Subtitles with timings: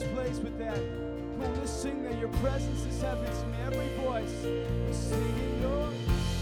[0.00, 0.74] this place with that.
[0.76, 3.58] Come on, let's sing that your presence is heaven me.
[3.66, 6.39] Every voice, we're singing your.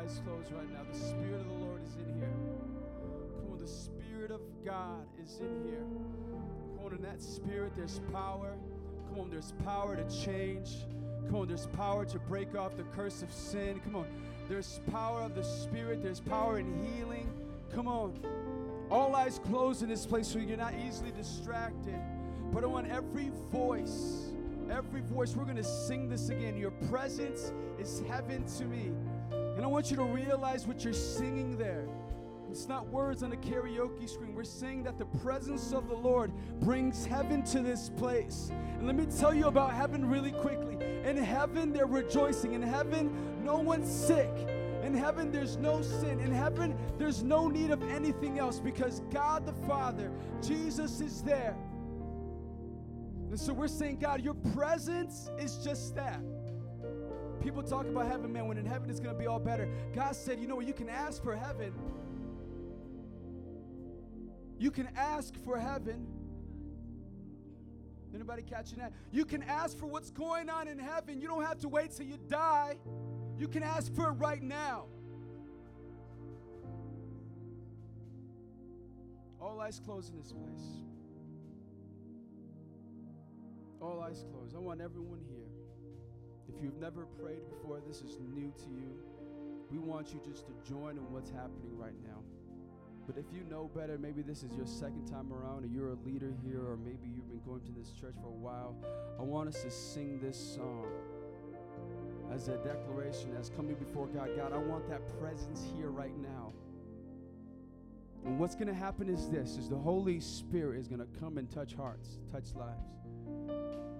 [0.00, 0.80] Eyes closed right now.
[0.90, 2.32] The Spirit of the Lord is in here.
[3.42, 5.84] Come on, the Spirit of God is in here.
[6.76, 8.56] Come on, in that Spirit, there's power.
[9.08, 10.86] Come on, there's power to change.
[11.26, 13.80] Come on, there's power to break off the curse of sin.
[13.84, 14.06] Come on,
[14.48, 17.28] there's power of the Spirit, there's power in healing.
[17.74, 18.18] Come on.
[18.90, 22.00] All eyes closed in this place so you're not easily distracted.
[22.52, 24.32] But I want every voice,
[24.70, 26.56] every voice, we're going to sing this again.
[26.56, 28.90] Your presence is heaven to me.
[29.60, 31.86] And I want you to realize what you're singing there.
[32.50, 34.34] It's not words on a karaoke screen.
[34.34, 38.50] We're saying that the presence of the Lord brings heaven to this place.
[38.78, 40.78] And let me tell you about heaven really quickly.
[41.04, 42.54] In heaven, they're rejoicing.
[42.54, 44.32] In heaven, no one's sick.
[44.82, 46.20] In heaven, there's no sin.
[46.20, 50.10] In heaven, there's no need of anything else because God the Father,
[50.40, 51.54] Jesus is there.
[53.28, 56.22] And so we're saying, God, your presence is just that.
[57.42, 59.68] People talk about heaven, man, when in heaven it's going to be all better.
[59.94, 60.66] God said, you know what?
[60.66, 61.72] You can ask for heaven.
[64.58, 66.06] You can ask for heaven.
[68.14, 68.92] Anybody catching that?
[69.10, 71.20] You can ask for what's going on in heaven.
[71.20, 72.76] You don't have to wait till you die.
[73.38, 74.84] You can ask for it right now.
[79.40, 80.82] All eyes closed in this place.
[83.80, 84.54] All eyes closed.
[84.54, 85.46] I want everyone here.
[86.54, 88.98] If you've never prayed before, this is new to you.
[89.70, 92.18] We want you just to join in what's happening right now.
[93.06, 95.98] But if you know better, maybe this is your second time around, or you're a
[96.04, 98.74] leader here, or maybe you've been going to this church for a while,
[99.18, 100.86] I want us to sing this song
[102.32, 104.30] as a declaration, as coming before God.
[104.36, 106.52] God, I want that presence here right now.
[108.24, 111.38] And what's going to happen is this: is the Holy Spirit is going to come
[111.38, 112.90] and touch hearts, touch lives.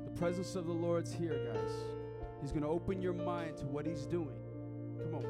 [0.04, 1.99] The presence of the Lord's here, guys.
[2.40, 4.40] He's going to open your mind to what He's doing.
[4.98, 5.26] Come on.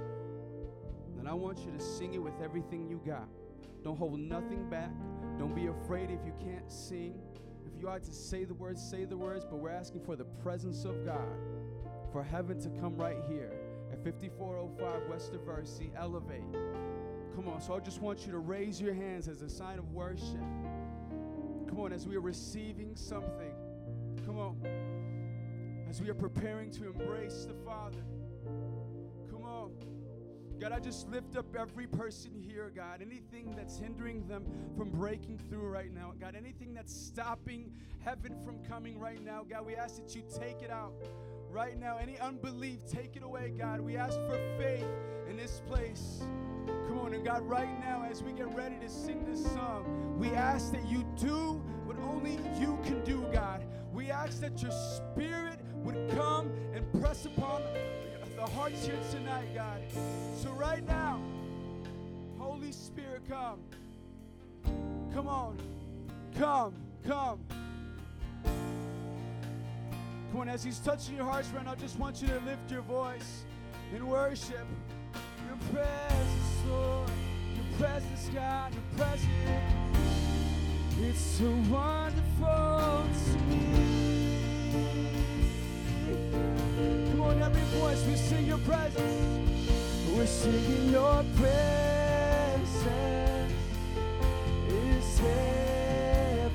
[1.19, 3.29] And I want you to sing it with everything you got.
[3.83, 4.93] Don't hold nothing back.
[5.39, 7.15] Don't be afraid if you can't sing.
[7.67, 10.25] If you are to say the words, say the words, but we're asking for the
[10.25, 11.39] presence of God,
[12.13, 13.53] for heaven to come right here
[13.93, 16.43] at 5405 West Diversey, Elevate.
[17.35, 19.93] Come on, so I just want you to raise your hands as a sign of
[19.93, 20.41] worship.
[21.69, 23.53] Come on, as we are receiving something.
[24.27, 24.57] Come on.
[25.91, 28.05] As we are preparing to embrace the Father.
[29.29, 29.73] Come on.
[30.61, 33.03] God, I just lift up every person here, God.
[33.03, 34.45] Anything that's hindering them
[34.77, 36.37] from breaking through right now, God.
[36.37, 39.67] Anything that's stopping heaven from coming right now, God.
[39.67, 40.95] We ask that you take it out
[41.51, 41.97] right now.
[41.97, 43.81] Any unbelief, take it away, God.
[43.81, 44.87] We ask for faith
[45.29, 46.23] in this place.
[46.87, 50.31] Come on, and God, right now, as we get ready to sing this song, we
[50.31, 53.67] ask that you do what only you can do, God.
[53.93, 57.63] We ask that your spirit would come and press upon
[58.37, 59.81] the hearts here tonight, God.
[60.37, 61.21] So, right now,
[62.39, 63.61] Holy Spirit, come.
[65.13, 65.59] Come on.
[66.39, 66.75] Come.
[67.07, 67.41] Come.
[70.31, 72.71] Come on, as He's touching your hearts right now, I just want you to lift
[72.71, 73.45] your voice
[73.95, 74.67] in worship.
[75.49, 77.11] Your presence, Lord.
[77.55, 78.73] Your presence, God.
[78.73, 79.31] Your presence.
[81.03, 84.20] It's so wonderful to me.
[87.91, 89.71] Voice, we sing your presence.
[90.15, 92.87] We're singing your presence
[94.69, 96.53] is heaven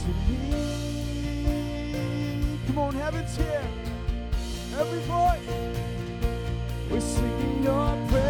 [0.00, 0.48] to me.
[2.66, 3.68] Come on, heaven's here.
[4.78, 5.38] Every voice,
[6.90, 8.23] we're singing your presence.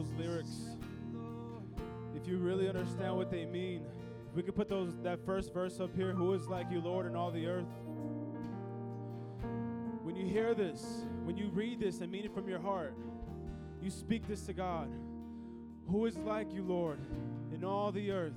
[0.00, 0.76] Those lyrics,
[2.14, 3.84] if you really understand what they mean,
[4.34, 7.14] we could put those that first verse up here, who is like you, Lord, in
[7.14, 7.68] all the earth?
[10.02, 12.94] When you hear this, when you read this and mean it from your heart,
[13.82, 14.88] you speak this to God.
[15.88, 17.00] Who is like you, Lord,
[17.52, 18.32] in all the earth?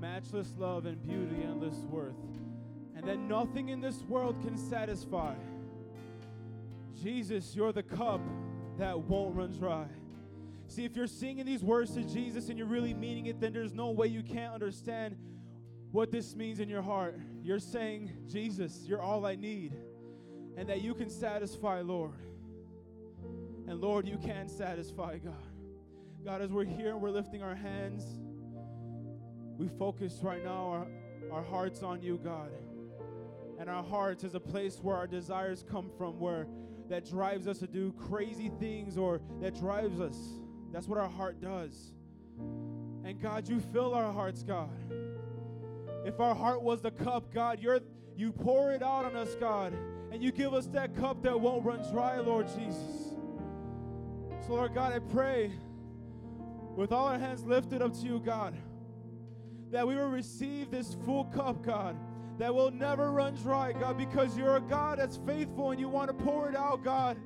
[0.00, 2.14] Matchless love and beauty, endless worth.
[2.96, 5.34] And that nothing in this world can satisfy.
[7.02, 8.22] Jesus, you're the cup
[8.78, 9.84] that won't run dry.
[10.70, 13.74] See, if you're singing these words to Jesus and you're really meaning it, then there's
[13.74, 15.16] no way you can't understand
[15.90, 17.18] what this means in your heart.
[17.42, 19.74] You're saying, Jesus, you're all I need,
[20.56, 22.12] and that you can satisfy, Lord.
[23.66, 25.34] And Lord, you can satisfy, God.
[26.24, 28.04] God, as we're here and we're lifting our hands,
[29.58, 30.86] we focus right now our,
[31.32, 32.52] our hearts on you, God.
[33.58, 36.46] And our hearts is a place where our desires come from, where
[36.88, 40.39] that drives us to do crazy things or that drives us.
[40.72, 41.92] That's what our heart does.
[43.04, 44.70] And God, you fill our hearts, God.
[46.04, 47.80] If our heart was the cup, God, you're
[48.16, 49.72] you pour it out on us, God,
[50.12, 53.14] and you give us that cup that won't run dry, Lord Jesus.
[54.46, 55.52] So, Lord God, I pray
[56.76, 58.54] with all our hands lifted up to you, God,
[59.70, 61.96] that we will receive this full cup, God,
[62.38, 66.08] that will never run dry, God, because you're a God that's faithful and you want
[66.08, 67.16] to pour it out, God.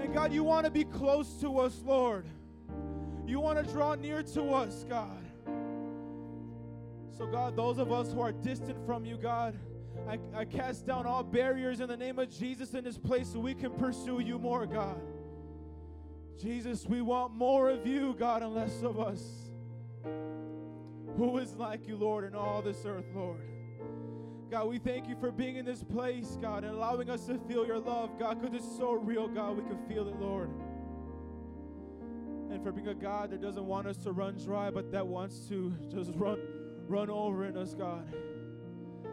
[0.00, 2.26] And God, you want to be close to us, Lord.
[3.26, 5.24] You want to draw near to us, God.
[7.16, 9.58] So, God, those of us who are distant from you, God,
[10.08, 13.40] I, I cast down all barriers in the name of Jesus in this place so
[13.40, 15.00] we can pursue you more, God.
[16.40, 19.22] Jesus, we want more of you, God, and less of us.
[21.16, 23.42] Who is like you, Lord, in all this earth, Lord?
[24.50, 27.64] God, we thank you for being in this place, God, and allowing us to feel
[27.64, 29.56] your love, God, because it's so real, God.
[29.56, 30.50] We can feel it, Lord.
[32.50, 35.46] And for being a God that doesn't want us to run dry, but that wants
[35.50, 36.40] to just run,
[36.88, 38.12] run over in us, God.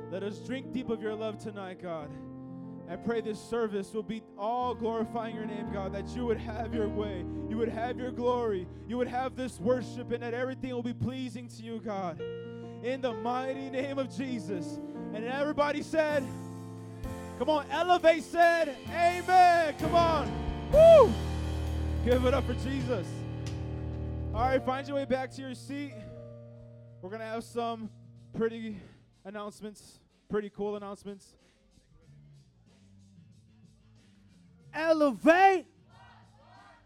[0.10, 2.10] Let us drink deep of your love tonight, God.
[2.90, 6.74] I pray this service will be all glorifying your name, God, that you would have
[6.74, 10.72] your way, you would have your glory, you would have this worship, and that everything
[10.72, 12.20] will be pleasing to you, God.
[12.82, 14.80] In the mighty name of Jesus.
[15.18, 16.24] And everybody said,
[17.40, 19.74] Come on, Elevate said, Amen.
[19.80, 20.32] Come on.
[20.72, 21.12] Woo!
[22.06, 23.08] Give it up for Jesus.
[24.32, 25.96] All right, find your way back to your seat.
[27.02, 27.90] We're going to have some
[28.36, 28.78] pretty
[29.26, 29.98] announcements,
[30.30, 31.34] pretty cool announcements.
[34.72, 35.66] Elevate.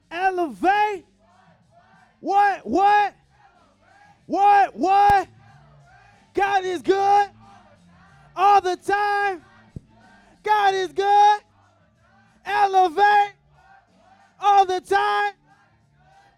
[0.10, 1.06] Elevate.
[2.22, 2.66] What?
[2.66, 3.14] What?
[4.26, 4.74] What?
[4.78, 5.28] What?
[6.34, 7.30] God is good
[8.36, 9.44] all the time.
[10.44, 11.40] God is good.
[12.46, 13.34] Elevate
[14.40, 15.34] all the time.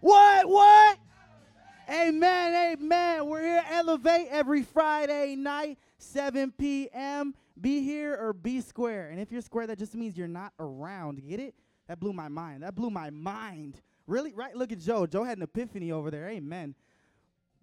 [0.00, 0.48] What?
[0.48, 0.98] What?
[1.90, 2.78] Amen.
[2.78, 3.26] Amen.
[3.26, 7.34] We're here Elevate every Friday night, 7 p.m.
[7.60, 9.08] Be here or be square.
[9.10, 11.22] And if you're square, that just means you're not around.
[11.26, 11.54] Get it?
[11.88, 12.62] That blew my mind.
[12.62, 13.80] That blew my mind.
[14.06, 14.32] Really?
[14.32, 14.54] Right?
[14.56, 15.06] Look at Joe.
[15.06, 16.28] Joe had an epiphany over there.
[16.28, 16.74] Amen.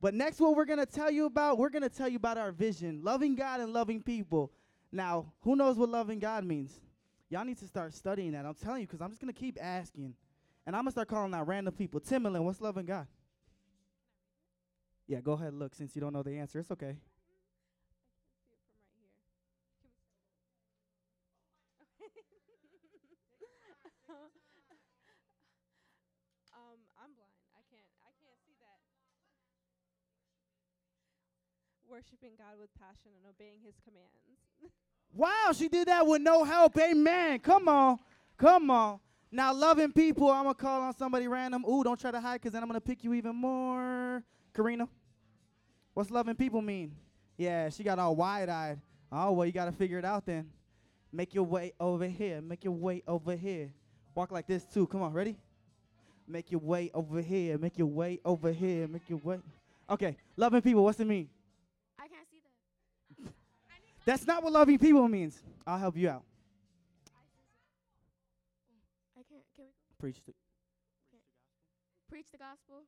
[0.02, 2.40] But next, what we're going to tell you about, we're going to tell you about
[2.40, 4.52] our vision loving God and loving people.
[4.92, 6.82] Now, who knows what loving God means?
[7.30, 8.46] Y'all need to start studying that.
[8.46, 10.16] I'm telling you, because I'm just going to keep asking.
[10.66, 12.00] And I'm going to start calling out random people.
[12.00, 13.08] Timberland, what's loving God?
[15.08, 16.60] Yeah, go ahead look since you don't know the answer.
[16.60, 16.96] It's okay.
[26.56, 27.44] um, I'm blind.
[27.52, 27.84] I can't.
[28.02, 28.80] I can't see that.
[31.92, 34.08] Worshiping God with passion and obeying His commands.
[35.14, 36.78] Wow, she did that with no help.
[36.78, 37.40] Amen.
[37.40, 38.00] Come on.
[38.38, 39.02] Come on.
[39.30, 41.66] Now, loving people, I'm going to call on somebody random.
[41.66, 44.24] Ooh, don't try to hide because then I'm going to pick you even more.
[44.54, 44.88] Karina,
[45.94, 46.96] what's loving people mean?
[47.38, 48.80] Yeah, she got all wide eyed.
[49.12, 50.50] Oh, well, you got to figure it out then.
[51.12, 52.42] Make your way over here.
[52.42, 53.74] Make your way over here.
[54.16, 54.88] Walk like this too.
[54.88, 55.36] Come on, ready?
[56.26, 57.58] Make your way over here.
[57.58, 58.88] Make your way over here.
[58.88, 59.40] Make your way.
[59.90, 61.28] Okay, loving people, what's it mean?
[62.00, 63.32] I can't see that.
[64.06, 65.42] That's not what loving people means.
[65.66, 66.24] I'll help you out.
[69.18, 69.44] I can't.
[69.56, 70.34] Can we Preach the
[72.10, 72.84] preach the gospel?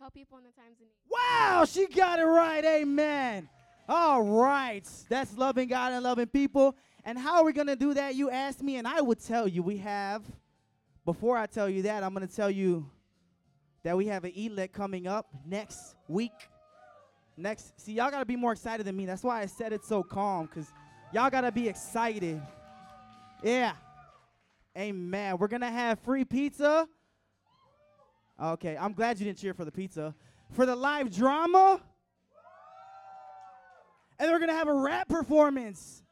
[0.00, 0.94] Help people in the times of need.
[1.08, 2.64] Wow, she got it right.
[2.64, 3.48] Amen.
[3.88, 4.86] All right.
[5.08, 6.74] That's loving God and loving people.
[7.04, 8.14] And how are we going to do that?
[8.14, 10.22] You asked me, and I would tell you we have.
[11.04, 12.90] Before I tell you that, I'm going to tell you
[13.82, 16.32] that we have an elect coming up next week.
[17.36, 19.06] Next, see, y'all got to be more excited than me.
[19.06, 20.72] That's why I said it so calm, because
[21.12, 22.40] y'all got to be excited.
[23.42, 23.72] Yeah.
[24.76, 25.36] Amen.
[25.38, 26.88] We're to have free pizza.
[28.42, 30.14] Okay, I'm glad you didn't cheer for the pizza.
[30.52, 31.80] For the live drama.
[34.18, 36.02] And we're to have a rap performance.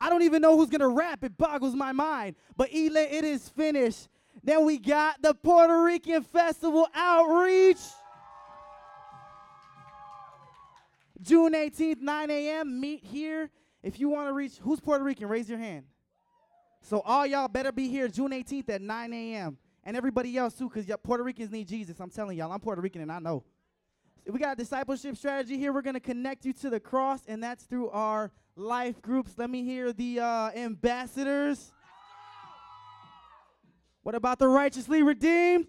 [0.00, 1.24] I don't even know who's to rap.
[1.24, 2.36] It boggles my mind.
[2.56, 4.08] But Ele, it is finished.
[4.42, 7.78] Then we got the Puerto Rican Festival Outreach.
[11.20, 12.80] June 18th, 9 a.m.
[12.80, 13.50] Meet here.
[13.82, 15.28] If you want to reach, who's Puerto Rican?
[15.28, 15.84] Raise your hand.
[16.82, 19.58] So all y'all better be here June 18th at 9 a.m.
[19.84, 21.98] And everybody else too, because Puerto Ricans need Jesus.
[22.00, 23.44] I'm telling y'all, I'm Puerto Rican and I know.
[24.28, 25.72] We got a discipleship strategy here.
[25.72, 29.34] We're going to connect you to the cross, and that's through our life groups.
[29.36, 31.72] Let me hear the uh, ambassadors.
[34.02, 35.68] What about the righteously redeemed?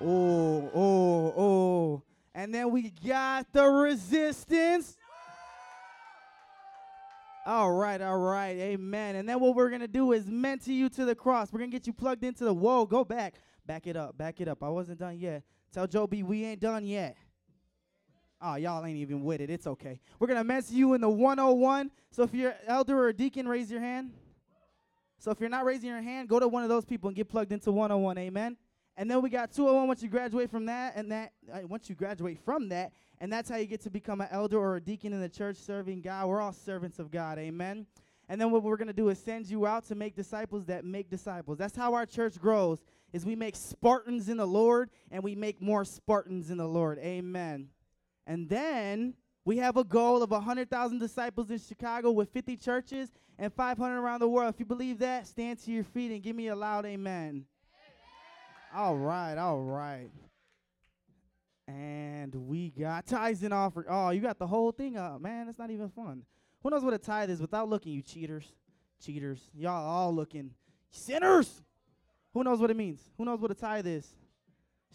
[0.00, 2.02] Oh, oh, oh.
[2.34, 4.96] And then we got the resistance.
[7.46, 9.16] All right, all right, amen.
[9.16, 11.52] And then what we're gonna do is mentor you to the cross.
[11.52, 12.86] We're gonna get you plugged into the whoa.
[12.86, 13.34] Go back,
[13.66, 14.62] back it up, back it up.
[14.62, 15.42] I wasn't done yet.
[15.72, 17.16] Tell Joe B we ain't done yet.
[18.42, 19.50] Oh, y'all ain't even with it.
[19.50, 20.00] It's okay.
[20.18, 21.90] We're gonna mentor you in the 101.
[22.10, 24.12] So if you're elder or deacon, raise your hand.
[25.18, 27.28] So if you're not raising your hand, go to one of those people and get
[27.28, 28.16] plugged into 101.
[28.18, 28.56] Amen.
[29.00, 31.94] And then we got 201 once you graduate from that, and that uh, once you
[31.94, 35.14] graduate from that, and that's how you get to become an elder or a deacon
[35.14, 36.28] in the church serving God.
[36.28, 37.38] We're all servants of God.
[37.38, 37.86] Amen.
[38.28, 40.84] And then what we're going to do is send you out to make disciples that
[40.84, 41.56] make disciples.
[41.56, 42.82] That's how our church grows.
[43.14, 46.98] Is we make Spartans in the Lord and we make more Spartans in the Lord.
[46.98, 47.68] Amen.
[48.26, 49.14] And then
[49.46, 54.20] we have a goal of 100,000 disciples in Chicago with 50 churches and 500 around
[54.20, 54.52] the world.
[54.52, 57.46] If you believe that, stand to your feet and give me a loud amen.
[58.74, 60.10] All right, all right.
[61.66, 63.86] And we got tithes and offering.
[63.88, 65.48] Oh, you got the whole thing up, man.
[65.48, 66.22] It's not even fun.
[66.62, 68.52] Who knows what a tithe is without looking, you cheaters?
[69.04, 69.40] Cheaters.
[69.54, 70.50] Y'all all looking.
[70.90, 71.62] Sinners!
[72.34, 73.00] Who knows what it means?
[73.16, 74.14] Who knows what a tithe is?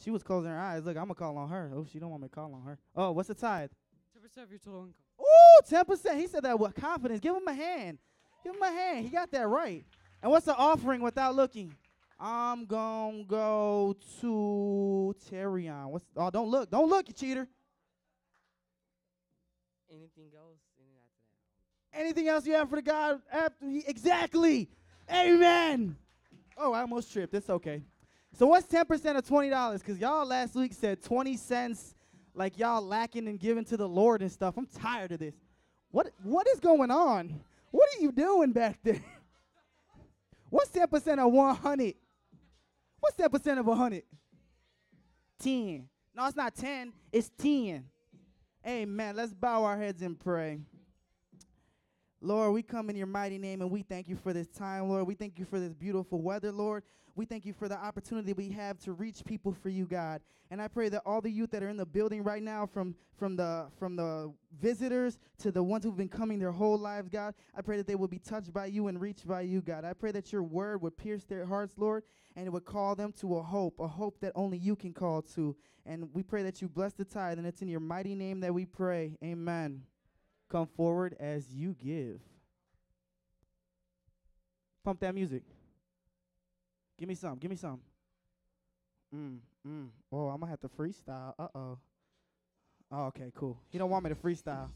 [0.02, 0.86] She was closing her eyes.
[0.86, 1.72] Look, I'm going to call on her.
[1.74, 2.78] Oh, she don't want me to call on her.
[2.96, 3.70] Oh, what's a tithe?
[4.18, 4.94] 10% of your total income.
[5.22, 6.18] Ooh, 10%.
[6.18, 7.20] He said that with confidence.
[7.20, 7.98] Give him a hand.
[8.44, 9.06] Give him a hand.
[9.06, 9.86] He got that right.
[10.22, 11.74] And what's the offering without looking?
[12.20, 15.88] I'm gonna go to Terrion.
[15.90, 16.70] What's oh don't look.
[16.70, 17.48] Don't look, you cheater.
[19.90, 20.60] Anything else?
[21.96, 24.70] Anything else you have for the God after he, exactly.
[25.12, 25.96] Amen.
[26.58, 27.34] Oh, I almost tripped.
[27.34, 27.84] It's okay.
[28.38, 29.80] So what's 10% of $20?
[29.80, 31.96] Because y'all last week said 20 cents
[32.34, 34.56] like y'all lacking and giving to the Lord and stuff.
[34.58, 35.36] I'm tired of this.
[35.92, 37.40] What what is going on?
[37.72, 39.02] What are you doing back there?
[40.50, 41.96] What's 10% of 100?
[43.00, 44.04] What's 10% of 100?
[45.40, 47.86] 10, No, it's not 10, it's 10.
[48.66, 49.16] Amen.
[49.16, 50.60] Let's bow our heads and pray.
[52.22, 55.06] Lord, we come in your mighty name and we thank you for this time, Lord.
[55.06, 56.84] We thank you for this beautiful weather, Lord.
[57.16, 60.22] We thank you for the opportunity we have to reach people for you, God.
[60.52, 62.94] And I pray that all the youth that are in the building right now, from
[63.18, 67.34] from the from the visitors to the ones who've been coming their whole lives, God,
[67.58, 69.86] I pray that they will be touched by you and reached by you, God.
[69.86, 72.04] I pray that your word would pierce their hearts, Lord,
[72.36, 75.22] and it would call them to a hope, a hope that only you can call
[75.36, 75.56] to.
[75.86, 78.54] And we pray that you bless the tithe, and it's in your mighty name that
[78.54, 79.18] we pray.
[79.24, 79.84] Amen.
[80.50, 82.20] Come forward as you give.
[84.84, 85.44] Pump that music.
[86.98, 87.38] Give me some.
[87.38, 87.80] Give me some.
[89.14, 89.38] Mm,
[89.68, 89.88] mm.
[90.12, 91.34] Oh, I'm gonna have to freestyle.
[91.38, 91.78] Uh oh.
[92.92, 93.58] Oh, okay, cool.
[93.70, 94.70] He don't want me to freestyle.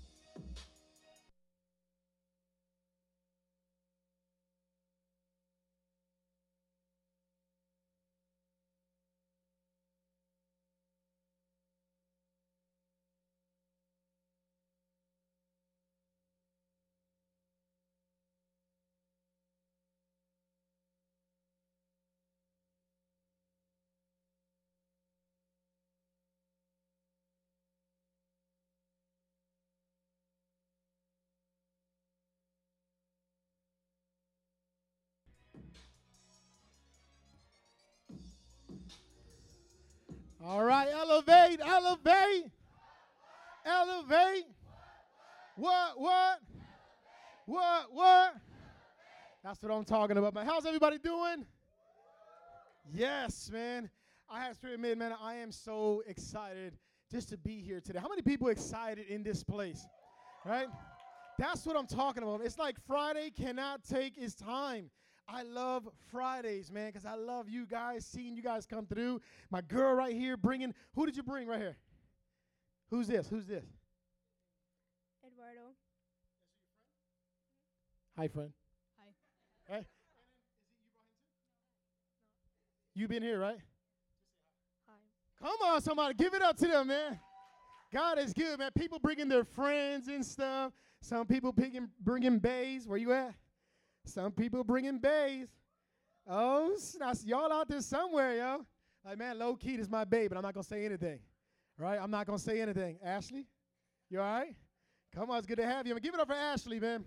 [40.41, 42.49] All right, elevate, elevate,
[43.65, 44.45] elevate.
[45.57, 46.39] What, what,
[47.45, 48.35] what, what?
[49.43, 50.45] That's what I'm talking about, man.
[50.45, 51.45] How's everybody doing?
[52.93, 53.89] Yes, man.
[54.29, 56.77] I have to admit, man, I am so excited
[57.11, 57.99] just to be here today.
[57.99, 59.85] How many people excited in this place?
[60.45, 60.67] Right?
[61.37, 62.39] That's what I'm talking about.
[62.45, 64.89] It's like Friday cannot take its time.
[65.31, 69.21] I love Fridays, man, because I love you guys, seeing you guys come through.
[69.51, 71.77] My girl right here bringing, who did you bring right here?
[72.89, 73.27] Who's this?
[73.27, 73.65] Who's this?
[75.25, 75.73] Eduardo.
[78.17, 78.51] Hi, friend.
[78.97, 79.75] Hi.
[79.75, 79.85] Hey.
[82.95, 83.59] You been here, right?
[84.87, 85.47] Hi.
[85.47, 87.19] Come on, somebody, give it up to them, man.
[87.93, 88.71] God is good, man.
[88.77, 90.73] People bringing their friends and stuff.
[91.01, 92.87] Some people picking, bringing bays.
[92.87, 93.33] Where you at?
[94.05, 95.47] Some people bringing bays.
[96.27, 97.17] Oh, snap.
[97.23, 98.65] y'all out there somewhere, yo.
[99.05, 101.19] Like, man, low key, this is my babe, but I'm not going to say anything.
[101.77, 101.99] Right?
[102.01, 102.99] I'm not going to say anything.
[103.03, 103.47] Ashley,
[104.09, 104.55] you all right?
[105.15, 105.99] Come on, it's good to have you.
[105.99, 107.03] Give it up for Ashley, man.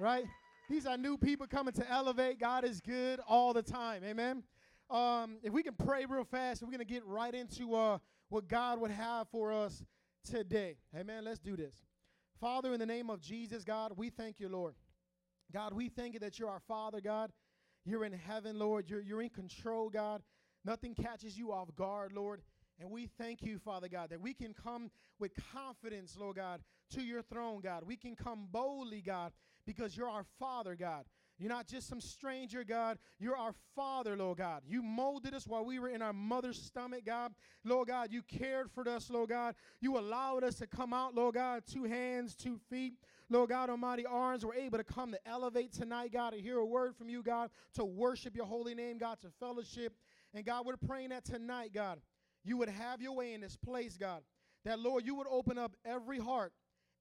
[0.00, 0.24] Right?
[0.68, 2.38] These are new people coming to elevate.
[2.40, 4.02] God is good all the time.
[4.04, 4.42] Amen.
[4.88, 8.48] Um, if we can pray real fast, we're going to get right into uh, what
[8.48, 9.84] God would have for us
[10.24, 10.76] today.
[10.96, 11.24] Amen.
[11.24, 11.74] Let's do this.
[12.40, 14.74] Father, in the name of Jesus, God, we thank you, Lord.
[15.52, 17.30] God, we thank you that you're our Father, God.
[17.84, 18.88] You're in heaven, Lord.
[18.88, 20.22] You're, you're in control, God.
[20.64, 22.42] Nothing catches you off guard, Lord.
[22.80, 26.62] And we thank you, Father God, that we can come with confidence, Lord God,
[26.94, 27.84] to your throne, God.
[27.86, 29.32] We can come boldly, God,
[29.66, 31.04] because you're our Father, God.
[31.38, 32.98] You're not just some stranger, God.
[33.18, 34.62] You're our Father, Lord God.
[34.66, 37.32] You molded us while we were in our mother's stomach, God.
[37.64, 39.54] Lord God, you cared for us, Lord God.
[39.80, 42.94] You allowed us to come out, Lord God, two hands, two feet.
[43.30, 46.66] Lord God Almighty, arms were able to come to elevate tonight, God, to hear a
[46.66, 49.94] word from you, God, to worship your holy name, God, to fellowship.
[50.34, 52.00] And God, we're praying that tonight, God,
[52.42, 54.22] you would have your way in this place, God.
[54.64, 56.52] That, Lord, you would open up every heart,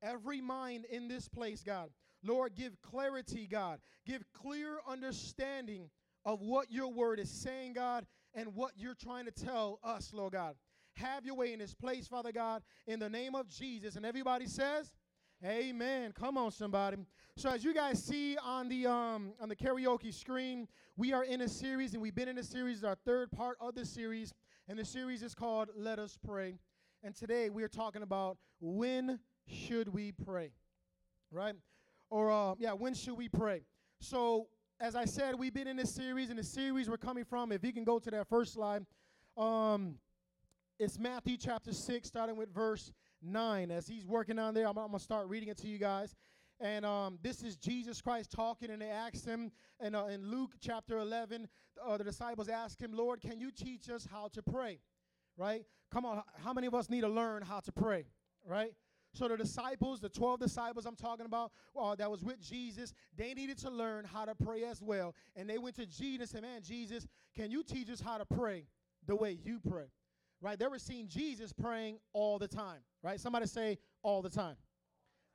[0.03, 1.89] every mind in this place, God.
[2.23, 3.79] Lord, give clarity, God.
[4.05, 5.89] Give clear understanding
[6.25, 10.33] of what your word is saying, God, and what you're trying to tell us, Lord
[10.33, 10.55] God.
[10.95, 13.95] Have your way in this place, Father God, in the name of Jesus.
[13.95, 14.91] And everybody says,
[15.45, 16.11] Amen.
[16.11, 16.97] Come on, somebody.
[17.37, 21.39] So as you guys see on the um on the karaoke screen, we are in
[21.39, 24.33] a series, and we've been in a series, our third part of the series,
[24.67, 26.59] and the series is called Let Us Pray.
[27.03, 30.51] And today we are talking about when should we pray,
[31.31, 31.55] right?
[32.09, 33.61] Or uh, yeah, when should we pray?
[34.01, 34.47] So
[34.81, 37.63] as I said, we've been in this series, and the series we're coming from, if
[37.63, 38.85] you can go to that first slide,
[39.37, 39.95] um,
[40.79, 43.71] it's Matthew chapter six, starting with verse 9.
[43.71, 46.15] As he's working on there, I'm, I'm going to start reading it to you guys.
[46.61, 49.51] And um, this is Jesus Christ talking, and they asked him
[49.81, 51.47] in, uh, in Luke chapter 11,
[51.85, 54.79] uh, the disciples asked him, Lord, can you teach us how to pray?
[55.37, 55.63] Right?
[55.89, 58.07] Come on, how many of us need to learn how to pray?
[58.45, 58.73] Right?
[59.13, 63.33] So the disciples, the 12 disciples I'm talking about, uh, that was with Jesus, they
[63.33, 65.15] needed to learn how to pray as well.
[65.35, 68.25] And they went to Jesus and said, man, Jesus, can you teach us how to
[68.25, 68.65] pray
[69.07, 69.85] the way you pray?
[70.41, 70.57] Right?
[70.57, 72.79] They were seeing Jesus praying all the time.
[73.03, 73.19] Right?
[73.19, 74.55] Somebody say all the time.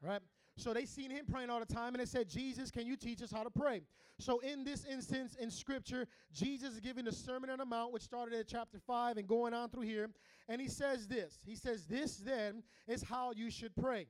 [0.03, 0.21] right?
[0.57, 3.23] So they seen him praying all the time and they said, Jesus, can you teach
[3.23, 3.83] us how to pray?
[4.21, 8.03] So in this instance in scripture, Jesus is giving the Sermon on the Mount, which
[8.03, 10.11] started at chapter 5 and going on through here.
[10.49, 14.07] And he says this He says, This then is how you should pray.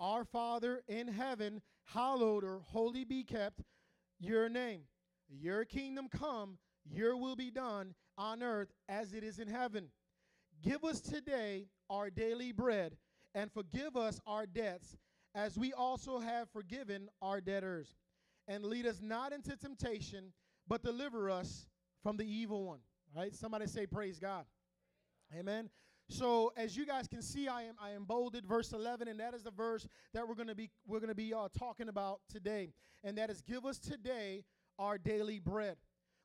[0.00, 3.60] Our Father in heaven, hallowed or holy be kept
[4.18, 4.82] your name.
[5.28, 9.88] Your kingdom come, your will be done on earth as it is in heaven.
[10.62, 12.96] Give us today our daily bread
[13.34, 14.96] and forgive us our debts
[15.34, 17.96] as we also have forgiven our debtors.
[18.48, 20.32] And lead us not into temptation,
[20.68, 21.66] but deliver us
[22.02, 22.80] from the evil one.
[23.14, 23.34] Right?
[23.34, 24.44] Somebody say, Praise God.
[25.36, 25.68] Amen.
[26.08, 29.34] So as you guys can see, I am I am bolded verse 11, and that
[29.34, 33.18] is the verse that we're gonna be we're gonna be uh, talking about today, and
[33.18, 34.44] that is give us today
[34.78, 35.76] our daily bread.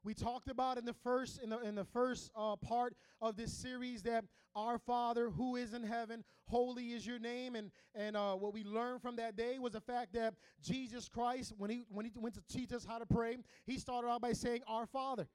[0.03, 3.53] We talked about in the first in the in the first uh, part of this
[3.53, 8.33] series that our Father who is in heaven, holy is your name, and and uh,
[8.33, 12.05] what we learned from that day was the fact that Jesus Christ, when he when
[12.05, 15.27] he went to teach us how to pray, he started out by saying our Father.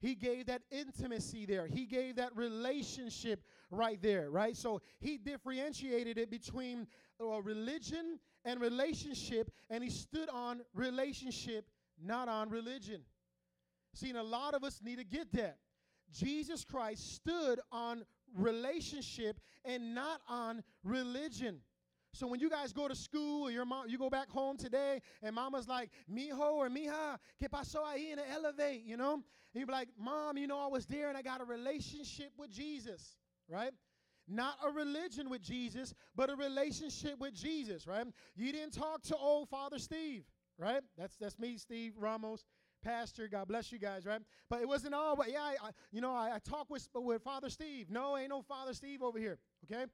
[0.00, 1.66] He gave that intimacy there.
[1.66, 4.56] He gave that relationship right there, right?
[4.56, 6.86] So he differentiated it between
[7.20, 11.66] uh, religion and relationship, and he stood on relationship,
[12.02, 13.02] not on religion.
[13.94, 15.58] See, a lot of us need to get that.
[16.12, 18.04] Jesus Christ stood on
[18.36, 21.60] relationship and not on religion.
[22.12, 25.00] So when you guys go to school or your mom, you go back home today,
[25.22, 29.24] and mama's like, "Mijo or mija, qué pasó ahí in the elevate?" You know, and
[29.54, 32.50] you be like, "Mom, you know I was there and I got a relationship with
[32.50, 33.16] Jesus,
[33.48, 33.72] right?"
[34.26, 38.06] Not a religion with Jesus, but a relationship with Jesus, right?
[38.34, 40.24] You didn't talk to old Father Steve,
[40.58, 40.82] right?
[40.96, 42.44] That's that's me, Steve Ramos
[42.82, 43.28] pastor.
[43.28, 44.20] God bless you guys, right?
[44.48, 45.16] But it wasn't all.
[45.16, 47.90] But yeah, I, I you know, I, I talk with with Father Steve.
[47.90, 49.38] No, ain't no Father Steve over here.
[49.64, 49.84] Okay.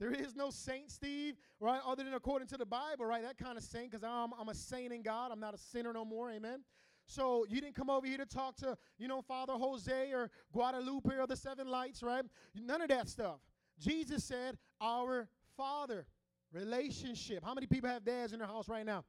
[0.00, 1.80] There is no Saint Steve, right?
[1.86, 3.22] Other than according to the Bible, right?
[3.22, 5.30] That kind of saint, because I'm, I'm a saint in God.
[5.30, 6.28] I'm not a sinner no more.
[6.28, 6.64] Amen.
[7.06, 11.14] So you didn't come over here to talk to, you know, Father Jose or Guadalupe
[11.16, 12.24] or the Seven Lights, right?
[12.54, 13.38] None of that stuff.
[13.78, 16.06] Jesus said, Our Father,
[16.52, 17.44] relationship.
[17.44, 19.04] How many people have dads in their house right now?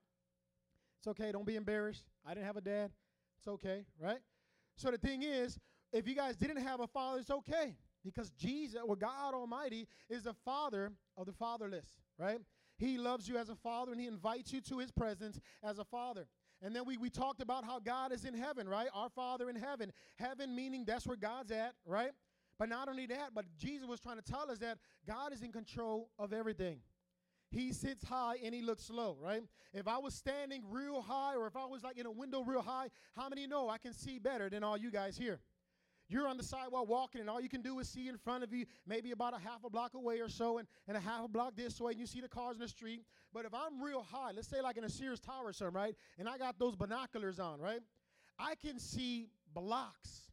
[0.99, 1.31] It's okay.
[1.31, 2.05] Don't be embarrassed.
[2.25, 2.91] I didn't have a dad.
[3.43, 4.19] It's okay, right?
[4.77, 5.60] So the thing is,
[5.91, 10.23] if you guys didn't have a father, it's okay because Jesus or God Almighty is
[10.23, 11.86] the father of the fatherless,
[12.17, 12.39] right?
[12.77, 15.84] He loves you as a father and he invites you to his presence as a
[15.84, 16.25] father.
[16.62, 18.88] And then we, we talked about how God is in heaven, right?
[18.93, 19.91] Our Father in heaven.
[20.15, 22.12] Heaven meaning that's where God's at, right?
[22.58, 25.51] But not only that, but Jesus was trying to tell us that God is in
[25.51, 26.79] control of everything.
[27.53, 29.43] He sits high and he looks low, right?
[29.73, 32.63] If I was standing real high or if I was like in a window real
[32.63, 35.39] high, how many know I can see better than all you guys here?
[36.09, 38.53] You're on the sidewalk walking, and all you can do is see in front of
[38.53, 41.27] you, maybe about a half a block away or so, and, and a half a
[41.27, 43.05] block this way, and you see the cars in the street.
[43.33, 45.95] But if I'm real high, let's say like in a Sears Tower or something, right?
[46.19, 47.79] And I got those binoculars on, right?
[48.37, 50.31] I can see blocks.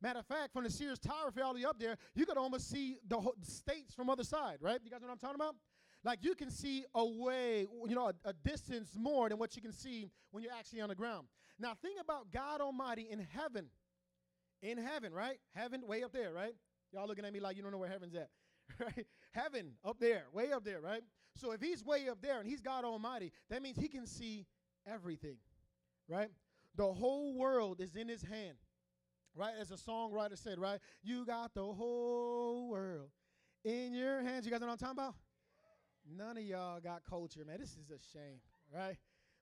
[0.00, 2.24] Matter of fact, from the Sears Tower, if you're all the way up there, you
[2.24, 4.80] could almost see the states from other side, right?
[4.84, 5.56] You guys know what I'm talking about?
[6.04, 9.72] Like you can see away, you know, a, a distance more than what you can
[9.72, 11.26] see when you're actually on the ground.
[11.58, 13.66] Now, think about God Almighty in heaven.
[14.62, 15.38] In heaven, right?
[15.54, 16.54] Heaven, way up there, right?
[16.92, 18.28] Y'all looking at me like you don't know where heaven's at,
[18.80, 19.06] right?
[19.32, 21.02] Heaven, up there, way up there, right?
[21.36, 24.46] So if he's way up there and he's God Almighty, that means he can see
[24.86, 25.36] everything,
[26.08, 26.30] right?
[26.76, 28.56] The whole world is in his hand,
[29.34, 29.52] right?
[29.58, 30.80] As a songwriter said, right?
[31.02, 33.10] You got the whole world
[33.64, 34.44] in your hands.
[34.44, 35.14] You guys know what I'm talking about?
[36.16, 37.58] None of y'all got culture, man.
[37.60, 38.40] This is a shame,
[38.74, 38.96] right?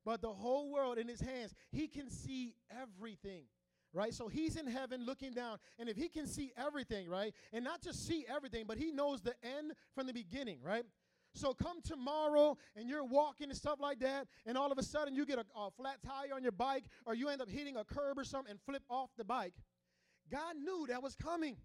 [0.05, 3.45] But the whole world in his hands, he can see everything
[3.97, 4.13] right?
[4.13, 5.57] So he's in heaven looking down.
[5.79, 7.33] And if he can see everything, right?
[7.53, 10.85] And not just see everything, but he knows the end from the beginning, right?
[11.35, 15.15] So come tomorrow and you're walking and stuff like that, and all of a sudden
[15.15, 17.85] you get a, a, flat tire on your bike, or you end up hitting a
[17.85, 19.55] curb or something and flip off the bike.
[20.31, 21.57] God knew that was coming,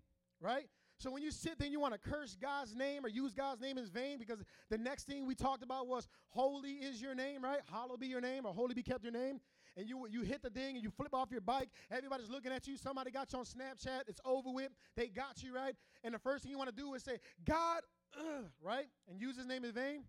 [0.41, 0.67] right?
[1.01, 3.59] So when you sit there and you want to curse God's name or use God's
[3.59, 4.37] name in vain, because
[4.69, 7.59] the next thing we talked about was holy is your name, right?
[7.71, 9.41] Hallowed be your name, or holy be kept your name.
[9.75, 11.69] And you you hit the thing and you flip off your bike.
[11.89, 12.77] Everybody's looking at you.
[12.77, 14.01] Somebody got you on Snapchat.
[14.07, 14.69] It's over with.
[14.95, 15.73] They got you right.
[16.03, 17.81] And the first thing you want to do is say, God,
[18.19, 18.85] ugh, right?
[19.09, 20.03] And use His name in vain.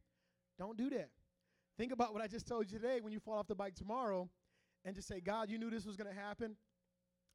[0.59, 1.09] Don't do that.
[1.79, 3.01] Think about what I just told you today.
[3.01, 4.29] When you fall off the bike tomorrow,
[4.85, 6.55] and just say, God, you knew this was going to happen,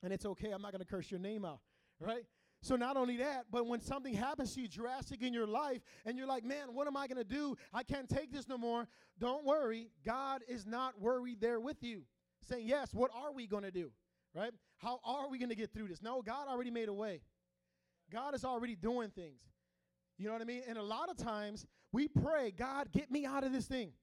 [0.03, 0.51] and it's okay.
[0.51, 1.59] I'm not going to curse your name out,
[1.99, 2.23] right?
[2.67, 6.17] So not only that, but when something happens to you drastic in your life and
[6.17, 7.55] you're like, man, what am I going to do?
[7.73, 8.89] I can't take this no more.
[9.17, 9.89] Don't worry.
[10.05, 12.03] God is not worried there with you.
[12.41, 13.91] Saying, yes, what are we going to do?
[14.35, 14.51] Right?
[14.79, 16.01] How are we going to get through this?
[16.01, 17.21] No, God already made a way.
[18.11, 19.39] God is already doing things.
[20.17, 20.63] You know what I mean?
[20.67, 23.93] And a lot of times we pray, God, get me out of this thing.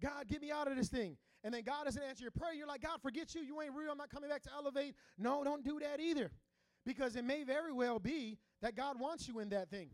[0.00, 1.16] God, get me out of this thing.
[1.42, 2.54] And then God doesn't answer your prayer.
[2.54, 3.40] You're like, God, forget you.
[3.40, 3.90] You ain't real.
[3.90, 4.94] I'm not coming back to elevate.
[5.18, 6.30] No, don't do that either.
[6.86, 9.90] Because it may very well be that God wants you in that thing.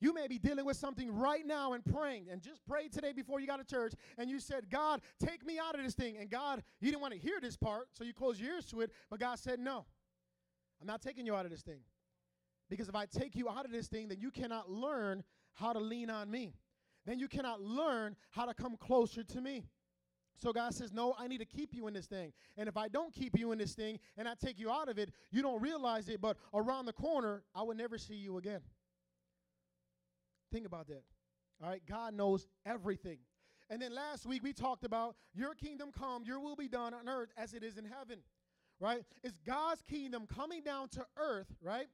[0.00, 3.40] You may be dealing with something right now and praying, and just prayed today before
[3.40, 6.16] you got to church, and you said, God, take me out of this thing.
[6.18, 8.80] And God, you didn't want to hear this part, so you closed your ears to
[8.80, 9.84] it, but God said, No,
[10.80, 11.80] I'm not taking you out of this thing.
[12.70, 15.80] Because if I take you out of this thing, then you cannot learn how to
[15.80, 16.54] lean on me.
[17.04, 19.66] Then you cannot learn how to come closer to me.
[20.40, 22.32] So God says, No, I need to keep you in this thing.
[22.56, 24.98] And if I don't keep you in this thing and I take you out of
[24.98, 28.60] it, you don't realize it, but around the corner, I will never see you again.
[30.50, 31.02] Think about that.
[31.62, 33.18] All right, God knows everything.
[33.68, 37.08] And then last week we talked about your kingdom come, your will be done on
[37.08, 38.18] earth as it is in heaven.
[38.80, 39.02] Right?
[39.22, 41.88] It's God's kingdom coming down to earth, right?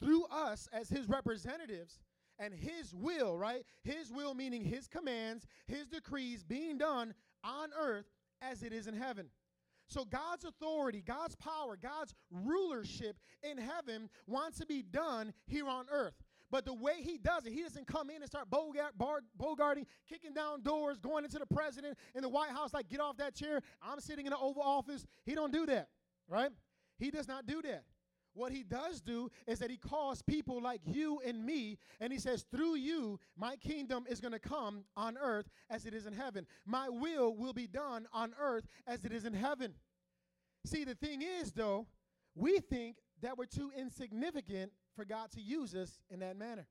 [0.00, 1.98] Through us as his representatives
[2.38, 3.64] and his will, right?
[3.82, 8.06] His will meaning his commands, his decrees being done on earth
[8.42, 9.26] as it is in heaven.
[9.88, 15.86] So God's authority, God's power, God's rulership in heaven wants to be done here on
[15.90, 16.14] earth.
[16.50, 20.62] But the way he does it, he doesn't come in and start bogarting, kicking down
[20.62, 23.62] doors, going into the president in the White House like, get off that chair.
[23.82, 25.06] I'm sitting in the Oval Office.
[25.24, 25.88] He don't do that,
[26.28, 26.50] right?
[26.98, 27.84] He does not do that.
[28.40, 32.18] What he does do is that he calls people like you and me, and he
[32.18, 36.14] says, Through you, my kingdom is going to come on earth as it is in
[36.14, 36.46] heaven.
[36.64, 39.74] My will will be done on earth as it is in heaven.
[40.64, 41.86] See, the thing is, though,
[42.34, 46.66] we think that we're too insignificant for God to use us in that manner.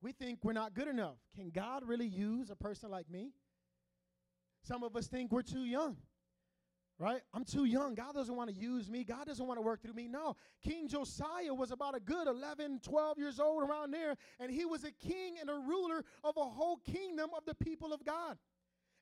[0.00, 1.16] We think we're not good enough.
[1.34, 3.32] Can God really use a person like me?
[4.62, 5.96] Some of us think we're too young
[6.98, 7.20] right?
[7.34, 7.94] I'm too young.
[7.94, 9.04] God doesn't want to use me.
[9.04, 10.08] God doesn't want to work through me.
[10.08, 10.36] No.
[10.62, 14.84] King Josiah was about a good 11, 12 years old around there, and he was
[14.84, 18.38] a king and a ruler of a whole kingdom of the people of God.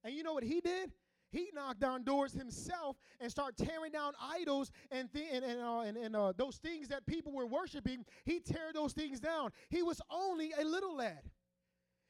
[0.03, 0.93] And you know what he did?
[1.31, 5.81] He knocked down doors himself and started tearing down idols and th- and, and, uh,
[5.81, 8.05] and, and uh, those things that people were worshiping.
[8.25, 9.51] He tear those things down.
[9.69, 11.23] He was only a little lad.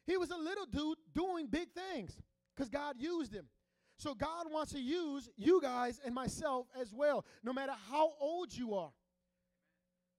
[0.07, 2.21] He was a little dude doing big things
[2.55, 3.47] because God used him.
[3.97, 8.57] So God wants to use you guys and myself as well, no matter how old
[8.57, 8.91] you are.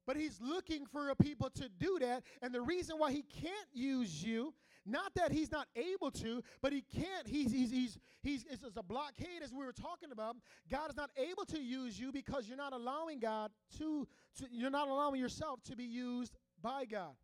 [0.07, 2.23] But he's looking for a people to do that.
[2.41, 4.53] And the reason why he can't use you,
[4.85, 8.77] not that he's not able to, but he can't, he's, he's, he's, he's it's, it's
[8.77, 10.35] a blockade as we were talking about.
[10.69, 14.07] God is not able to use you because you're not allowing God to,
[14.37, 17.15] to you're not allowing yourself to be used by God.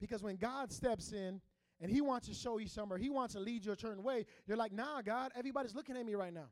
[0.00, 1.40] Because when God steps in,
[1.80, 4.26] and he wants to show you somewhere, he wants to lead you a certain way,
[4.46, 6.46] you're like, nah, God, everybody's looking at me right now.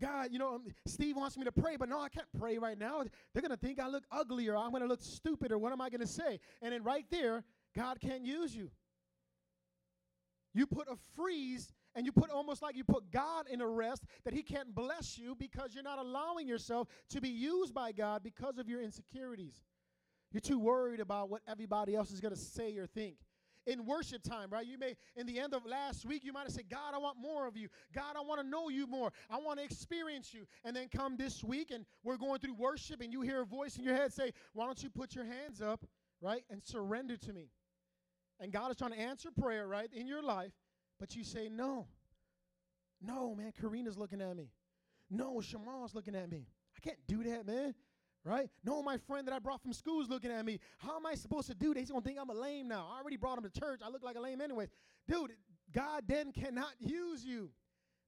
[0.00, 2.78] God, you know, um, Steve wants me to pray, but no, I can't pray right
[2.78, 3.02] now.
[3.34, 5.72] They're going to think I look ugly or I'm going to look stupid or what
[5.72, 6.40] am I going to say?
[6.62, 7.44] And then right there,
[7.76, 8.70] God can't use you.
[10.54, 14.32] You put a freeze and you put almost like you put God in arrest that
[14.32, 18.58] he can't bless you because you're not allowing yourself to be used by God because
[18.58, 19.64] of your insecurities.
[20.32, 23.16] You're too worried about what everybody else is going to say or think
[23.70, 24.66] in worship time, right?
[24.66, 27.18] You may, in the end of last week, you might have said, God, I want
[27.18, 27.68] more of you.
[27.94, 29.12] God, I want to know you more.
[29.30, 30.44] I want to experience you.
[30.64, 33.76] And then come this week, and we're going through worship, and you hear a voice
[33.76, 35.84] in your head say, Why don't you put your hands up,
[36.20, 37.50] right, and surrender to me?
[38.40, 40.52] And God is trying to answer prayer, right, in your life,
[40.98, 41.86] but you say, No.
[43.00, 44.50] No, man, Karina's looking at me.
[45.10, 46.46] No, Shamal's looking at me.
[46.76, 47.74] I can't do that, man
[48.24, 48.48] right?
[48.64, 50.58] No, my friend that I brought from school is looking at me.
[50.78, 51.74] How am I supposed to do?
[51.74, 52.88] They's gonna think I'm a lame now.
[52.92, 53.80] I already brought him to church.
[53.84, 54.68] I look like a lame anyways.
[55.08, 55.32] Dude,
[55.72, 57.50] God then cannot use you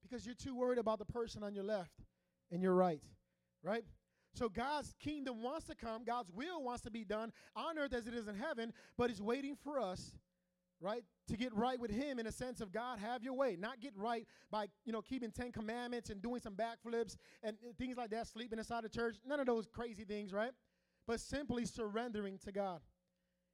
[0.03, 1.92] because you're too worried about the person on your left
[2.51, 3.03] and your right,
[3.62, 3.85] right?
[4.35, 8.07] So God's kingdom wants to come, God's will wants to be done on earth as
[8.07, 10.12] it is in heaven, but it's waiting for us
[10.83, 11.05] right?
[11.33, 13.57] To get right with him in a sense of God, have your way.
[13.59, 17.73] Not get right by, you know, keeping 10 commandments and doing some backflips and uh,
[17.79, 19.16] things like that, sleeping inside the church.
[19.27, 20.51] None of those crazy things, right?
[21.07, 22.81] But simply surrendering to God.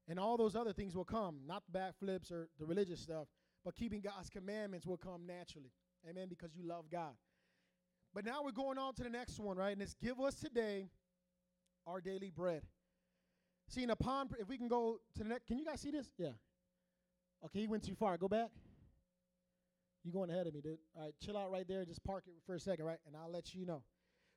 [0.09, 3.29] And all those other things will come, not the backflips or the religious stuff,
[3.65, 5.71] but keeping God's commandments will come naturally.
[6.11, 7.15] Amen, because you love God.
[8.13, 9.73] But now we're going on to the next one, right?
[9.73, 10.89] And it's give us today
[11.87, 12.63] our daily bread.
[13.69, 16.11] See, in upon, if we can go to the next, can you guys see this?
[16.19, 16.31] Yeah.
[17.45, 18.17] Okay, you went too far.
[18.17, 18.51] Go back.
[20.05, 20.79] You going ahead of me, dude.
[20.97, 21.85] All right, chill out right there.
[21.85, 22.99] Just park it for a second, right?
[23.07, 23.83] And I'll let you know.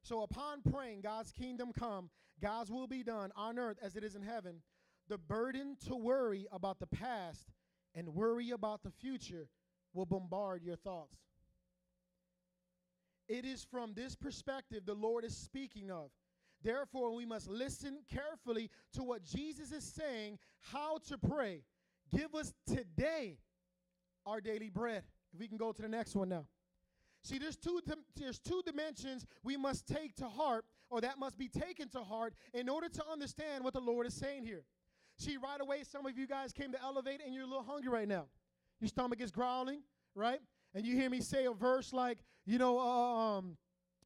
[0.04, 2.10] So upon praying, God's kingdom come,
[2.42, 4.62] God's will be done on earth as it is in heaven.
[5.08, 7.52] The burden to worry about the past
[7.94, 9.48] and worry about the future
[9.94, 11.18] will bombard your thoughts.
[13.28, 16.10] It is from this perspective the Lord is speaking of.
[16.64, 21.64] Therefore, we must listen carefully to what Jesus is saying, how to pray.
[22.16, 23.38] Give us today
[24.26, 25.04] our daily bread.
[25.34, 26.46] If we can go to the next one now.
[27.24, 27.82] See, there's two
[28.16, 32.34] there's two dimensions we must take to heart, or that must be taken to heart
[32.54, 34.64] in order to understand what the Lord is saying here.
[35.18, 37.90] See, right away, some of you guys came to elevate and you're a little hungry
[37.90, 38.26] right now.
[38.80, 39.84] Your stomach is growling,
[40.16, 40.40] right?
[40.74, 43.58] And you hear me say a verse like, you know, uh, um,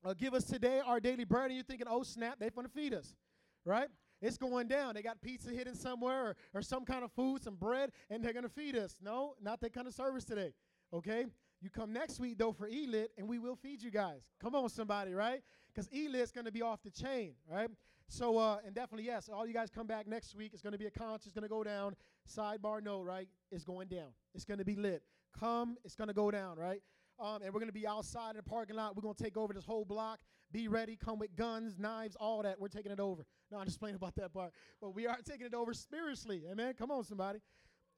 [0.04, 2.94] uh, give us today our daily bread, and you're thinking, oh snap, they're gonna feed
[2.94, 3.16] us,
[3.64, 3.88] right?
[4.22, 4.96] It's going down.
[4.96, 8.34] They got pizza hidden somewhere or, or some kind of food, some bread, and they're
[8.34, 8.96] gonna feed us.
[9.02, 10.54] No, not that kind of service today.
[10.94, 11.26] Okay?
[11.62, 14.22] You come next week though for Elit, and we will feed you guys.
[14.42, 15.42] Come on, somebody, right?
[15.74, 17.70] Because Elit's gonna be off the chain, right?
[18.08, 20.52] So, uh, and definitely yes, all you guys come back next week.
[20.54, 21.28] It's gonna be a concert.
[21.28, 21.96] It's gonna go down.
[22.30, 23.28] Sidebar note, right?
[23.52, 24.14] It's going down.
[24.34, 25.02] It's gonna be lit.
[25.40, 26.82] Come, it's gonna go down, right?
[27.20, 28.96] Um, and we're gonna be outside in the parking lot.
[28.96, 30.20] We're gonna take over this whole block.
[30.56, 30.96] Be ready.
[30.96, 32.62] Come with guns, knives, all that.
[32.62, 33.26] We're taking it over.
[33.52, 34.54] No, I'm just playing about that part.
[34.80, 36.44] But we are taking it over spiritually.
[36.50, 36.76] Amen.
[36.80, 37.40] Come on, somebody.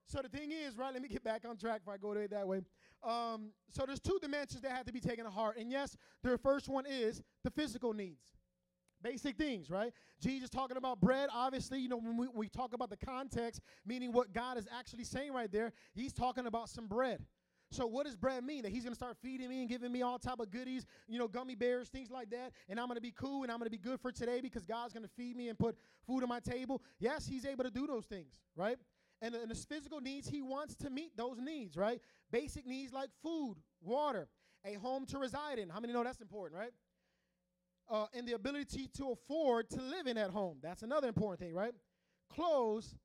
[0.07, 0.91] So the thing is, right?
[0.91, 2.61] Let me get back on track if I go to it that way.
[3.03, 6.35] Um, so there's two dimensions that have to be taken to heart, and yes, the
[6.39, 8.25] first one is the physical needs.
[9.03, 9.93] Basic things, right?
[10.19, 11.29] Jesus talking about bread.
[11.31, 15.03] Obviously, you know, when we, we talk about the context, meaning what God is actually
[15.03, 17.23] saying right there, he's talking about some bread.
[17.69, 18.63] So what does bread mean?
[18.63, 21.19] That he's going to start feeding me and giving me all type of goodies, you
[21.19, 23.69] know, gummy bears, things like that, and I'm going to be cool and I'm going
[23.69, 25.75] to be good for today because God's going to feed me and put
[26.05, 26.81] food on my table.
[26.99, 28.77] Yes, he's able to do those things, right?
[29.21, 31.99] And, and his physical needs, he wants to meet those needs, right?
[32.31, 34.29] Basic needs like food, water,
[34.63, 35.69] a home to reside in.
[35.69, 36.71] How many know that's important, right?
[37.89, 40.57] Uh, and the ability to afford to live in that home.
[40.61, 41.73] That's another important thing, right?
[42.29, 42.95] Clothes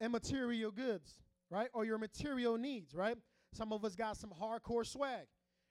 [0.00, 1.68] and material goods, right?
[1.72, 3.16] Or your material needs, right?
[3.52, 5.26] Some of us got some hardcore swag,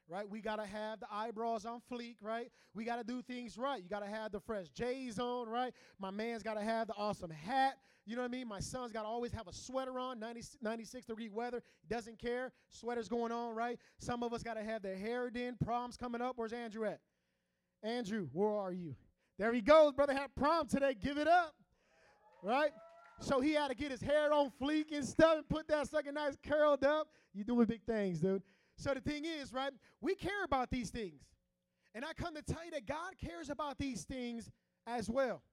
[0.07, 0.29] right?
[0.29, 2.51] We got to have the eyebrows on fleek, right?
[2.73, 3.81] We got to do things right.
[3.81, 5.73] You got to have the fresh J's on, right?
[5.99, 7.77] My man's got to have the awesome hat.
[8.05, 8.47] You know what I mean?
[8.47, 11.61] My son's got to always have a sweater on, 90, 96 degree weather.
[11.81, 12.51] He doesn't care.
[12.69, 13.79] Sweater's going on, right?
[13.99, 15.55] Some of us got to have their hair done.
[15.63, 16.33] Prom's coming up.
[16.35, 16.99] Where's Andrew at?
[17.83, 18.95] Andrew, where are you?
[19.37, 19.93] There he goes.
[19.93, 20.95] Brother had prom today.
[20.99, 21.55] Give it up,
[22.43, 22.71] right?
[23.21, 26.11] So he had to get his hair on fleek and stuff and put that sucker
[26.11, 27.07] nice curled up.
[27.33, 28.41] You doing big things, dude.
[28.77, 29.71] So the thing is, right?
[30.01, 31.21] We care about these things.
[31.93, 34.49] And I come to tell you that God cares about these things
[34.87, 35.43] as well.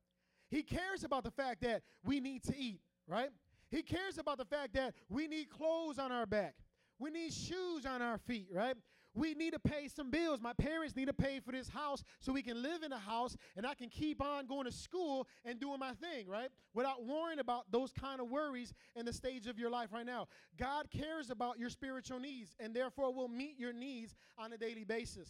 [0.51, 3.29] He cares about the fact that we need to eat, right?
[3.71, 6.55] He cares about the fact that we need clothes on our back.
[6.99, 8.77] We need shoes on our feet, right?
[9.19, 10.41] We need to pay some bills.
[10.41, 13.37] My parents need to pay for this house so we can live in a house
[13.57, 16.51] and I can keep on going to school and doing my thing, right?
[16.73, 20.29] Without worrying about those kind of worries in the stage of your life right now.
[20.57, 24.85] God cares about your spiritual needs and therefore will meet your needs on a daily
[24.85, 25.29] basis,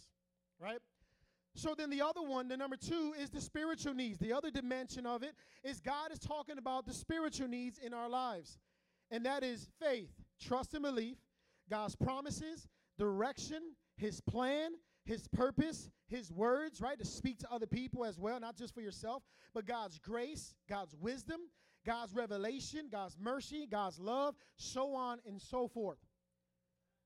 [0.61, 0.81] right?
[1.55, 4.19] So then the other one, the number two, is the spiritual needs.
[4.19, 5.33] The other dimension of it
[5.65, 8.59] is God is talking about the spiritual needs in our lives.
[9.11, 11.17] And that is faith, trust and belief,
[11.71, 13.63] God's promises, direction,
[13.99, 14.71] his plan,
[15.05, 16.99] his purpose, his words, right?
[16.99, 20.95] To speak to other people as well, not just for yourself, but God's grace, God's
[20.97, 21.41] wisdom,
[21.85, 25.99] God's revelation, God's mercy, God's love, so on and so forth.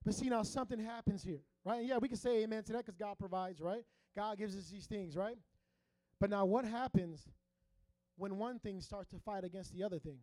[0.04, 1.84] But see, now something happens here, right?
[1.84, 3.84] Yeah, we can say amen to that because God provides, right?
[4.14, 5.36] God gives us these things, right?
[6.20, 7.28] But now what happens
[8.16, 10.18] when one thing starts to fight against the other thing?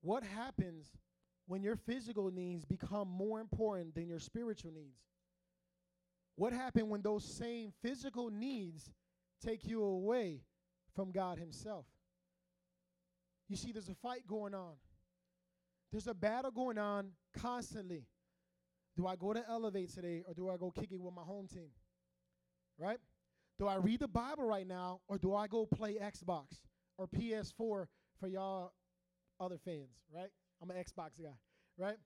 [0.00, 0.90] What happens
[1.46, 5.00] when your physical needs become more important than your spiritual needs?
[6.36, 8.90] What happened when those same physical needs
[9.44, 10.40] take you away
[10.94, 11.86] from God Himself?
[13.48, 14.74] You see, there's a fight going on.
[15.92, 18.06] There's a battle going on constantly.
[18.96, 21.46] Do I go to Elevate today or do I go kick it with my home
[21.46, 21.70] team?
[22.78, 22.98] Right?
[23.58, 26.62] Do I read the Bible right now or do I go play Xbox
[26.98, 27.86] or PS4 for
[28.26, 28.72] y'all
[29.38, 30.30] other fans, right?
[30.62, 31.36] I'm an Xbox guy,
[31.78, 31.96] right?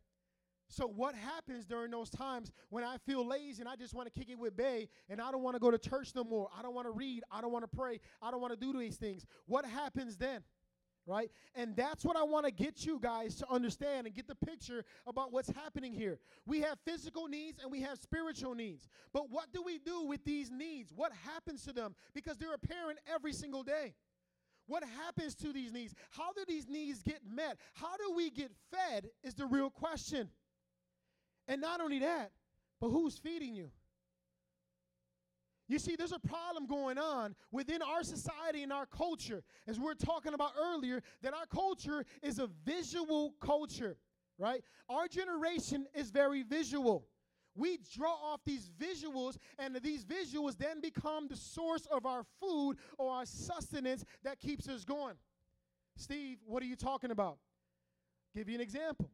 [0.68, 4.18] So what happens during those times when I feel lazy and I just want to
[4.18, 6.48] kick it with Bay and I don't want to go to church no more?
[6.56, 7.22] I don't want to read.
[7.30, 8.00] I don't want to pray.
[8.20, 9.24] I don't want to do these things.
[9.46, 10.42] What happens then?
[11.06, 11.30] Right?
[11.54, 14.84] And that's what I want to get you guys to understand and get the picture
[15.06, 16.18] about what's happening here.
[16.44, 18.90] We have physical needs and we have spiritual needs.
[19.14, 20.92] But what do we do with these needs?
[20.94, 21.94] What happens to them?
[22.12, 23.94] Because they're apparent every single day.
[24.68, 25.94] What happens to these needs?
[26.10, 27.56] How do these needs get met?
[27.72, 29.08] How do we get fed?
[29.24, 30.28] Is the real question.
[31.48, 32.30] And not only that,
[32.80, 33.70] but who's feeding you?
[35.68, 39.86] You see, there's a problem going on within our society and our culture, as we
[39.90, 43.96] are talking about earlier, that our culture is a visual culture,
[44.38, 44.62] right?
[44.88, 47.06] Our generation is very visual.
[47.58, 52.76] We draw off these visuals, and these visuals then become the source of our food
[52.96, 55.16] or our sustenance that keeps us going.
[55.96, 57.38] Steve, what are you talking about?
[58.34, 59.10] Give you an example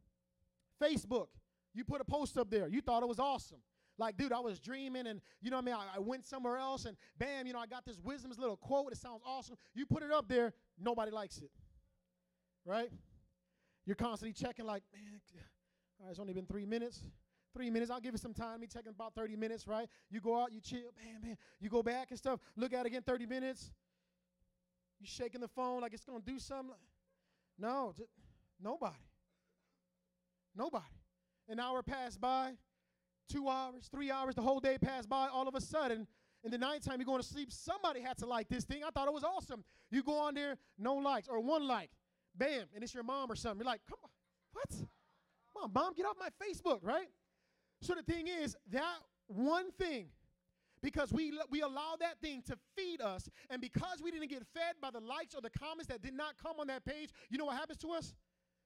[0.83, 1.29] Facebook.
[1.73, 2.69] You put a post up there.
[2.69, 3.59] You thought it was awesome.
[3.97, 5.75] Like, dude, I was dreaming and, you know what I mean?
[5.75, 8.93] I, I went somewhere else and bam, you know, I got this wisdom's little quote.
[8.93, 9.57] It sounds awesome.
[9.73, 11.51] You put it up there, nobody likes it.
[12.67, 12.91] Right?
[13.87, 15.21] You're constantly checking, like, man,
[16.01, 17.01] all right, it's only been three minutes.
[17.55, 18.61] Three minutes, I'll give it some time.
[18.61, 19.89] Me checking about 30 minutes, right?
[20.11, 21.37] You go out, you chill, bam, bam.
[21.61, 22.41] You go back and stuff.
[22.57, 23.71] Look at it again, 30 minutes.
[25.01, 26.75] You shaking the phone like it's gonna do something.
[27.59, 28.11] No, just,
[28.61, 28.97] nobody.
[30.57, 30.85] Nobody.
[31.49, 32.55] An hour passed by,
[33.29, 35.29] two hours, three hours, the whole day passed by.
[35.29, 36.07] All of a sudden,
[36.43, 37.53] in the nighttime, you're going to sleep.
[37.53, 38.83] Somebody had to like this thing.
[38.85, 39.65] I thought it was awesome.
[39.91, 41.91] You go on there, no likes, or one like,
[42.35, 43.61] bam, and it's your mom or something.
[43.61, 44.11] You're like, come on,
[44.53, 44.89] what?
[45.55, 47.09] Mom, mom, get off my Facebook, right?
[47.85, 50.07] So the thing is, that one thing,
[50.83, 54.77] because we, we allow that thing to feed us, and because we didn't get fed
[54.81, 57.45] by the likes or the comments that did not come on that page, you know
[57.45, 58.15] what happens to us?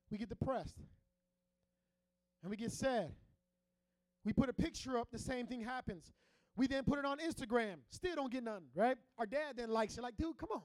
[0.08, 0.76] We get depressed.
[2.42, 3.10] And we get sad.
[4.24, 6.12] We put a picture up, the same thing happens.
[6.56, 8.96] We then put it on Instagram, still don't get nothing, right?
[9.18, 10.62] Our dad then likes it, like, dude, come on,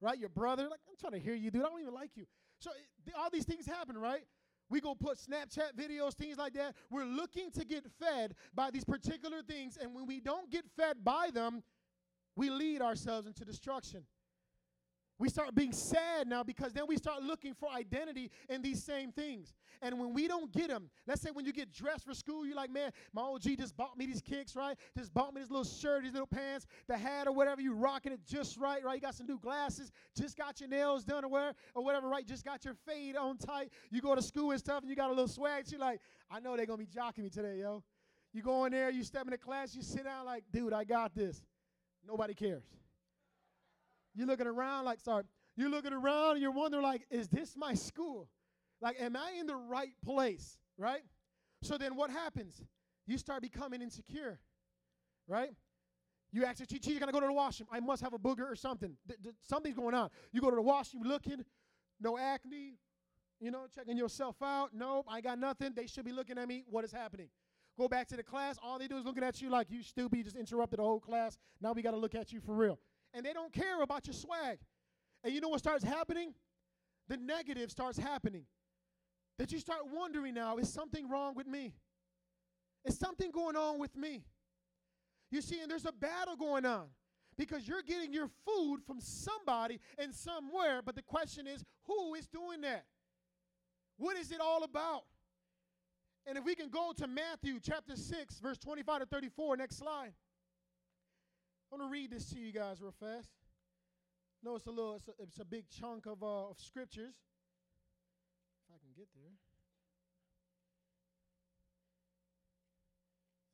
[0.00, 0.18] right?
[0.18, 1.62] Your brother, like, I'm trying to hear you, dude.
[1.64, 2.26] I don't even like you.
[2.60, 2.70] So
[3.06, 4.22] it, all these things happen, right?
[4.70, 6.74] We go put Snapchat videos, things like that.
[6.90, 11.04] We're looking to get fed by these particular things, and when we don't get fed
[11.04, 11.62] by them,
[12.36, 14.04] we lead ourselves into destruction.
[15.18, 19.10] We start being sad now because then we start looking for identity in these same
[19.10, 19.52] things.
[19.82, 22.54] And when we don't get them, let's say when you get dressed for school, you're
[22.54, 24.76] like, man, my OG just bought me these kicks, right?
[24.96, 28.12] Just bought me this little shirt, these little pants, the hat or whatever, you rocking
[28.12, 28.94] it just right, right?
[28.94, 32.26] You got some new glasses, just got your nails done or whatever, or whatever, right?
[32.26, 33.70] Just got your fade on tight.
[33.90, 35.64] You go to school and stuff and you got a little swag.
[35.68, 36.00] You're like,
[36.30, 37.82] I know they're going to be jocking me today, yo.
[38.32, 41.14] You go in there, you step into class, you sit down like, dude, I got
[41.14, 41.42] this.
[42.06, 42.62] Nobody cares.
[44.18, 45.22] You're looking around like, sorry,
[45.56, 48.28] you're looking around and you're wondering, like, is this my school?
[48.80, 50.58] Like, am I in the right place?
[50.76, 51.02] Right?
[51.62, 52.60] So then what happens?
[53.06, 54.40] You start becoming insecure,
[55.28, 55.50] right?
[56.32, 57.68] You actually, Chi, you're gonna go to the washroom.
[57.70, 58.96] I must have a booger or something.
[59.06, 60.10] Th- th- something's going on.
[60.32, 61.44] You go to the washroom looking,
[62.00, 62.74] no acne,
[63.38, 64.70] you know, checking yourself out.
[64.74, 65.74] Nope, I got nothing.
[65.76, 66.64] They should be looking at me.
[66.68, 67.28] What is happening?
[67.78, 68.58] Go back to the class.
[68.60, 70.18] All they do is looking at you like you stupid.
[70.18, 71.38] You just interrupted the whole class.
[71.60, 72.80] Now we got to look at you for real
[73.14, 74.58] and they don't care about your swag.
[75.24, 76.34] And you know what starts happening?
[77.08, 78.44] The negative starts happening.
[79.38, 81.74] That you start wondering now, is something wrong with me?
[82.84, 84.24] Is something going on with me?
[85.30, 86.86] You see, and there's a battle going on
[87.36, 92.26] because you're getting your food from somebody and somewhere, but the question is, who is
[92.26, 92.84] doing that?
[93.96, 95.04] What is it all about?
[96.26, 100.12] And if we can go to Matthew chapter 6, verse 25 to 34, next slide.
[101.70, 103.28] I want to read this to you guys real fast.
[104.42, 107.14] No, it's a little, it's a, it's a big chunk of, uh, of scriptures.
[108.68, 109.32] If I can get there.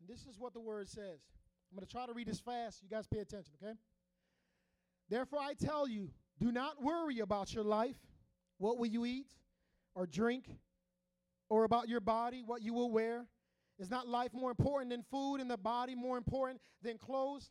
[0.00, 1.20] And this is what the word says.
[1.70, 2.82] I'm going to try to read this fast.
[2.82, 3.74] You guys pay attention, okay?
[5.08, 7.96] Therefore, I tell you, do not worry about your life.
[8.58, 9.26] What will you eat
[9.94, 10.44] or drink?
[11.48, 13.26] Or about your body, what you will wear?
[13.78, 17.50] Is not life more important than food and the body more important than clothes?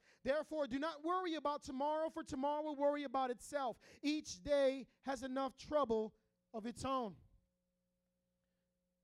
[0.23, 3.77] Therefore, do not worry about tomorrow, for tomorrow will worry about itself.
[4.03, 6.13] Each day has enough trouble
[6.53, 7.15] of its own.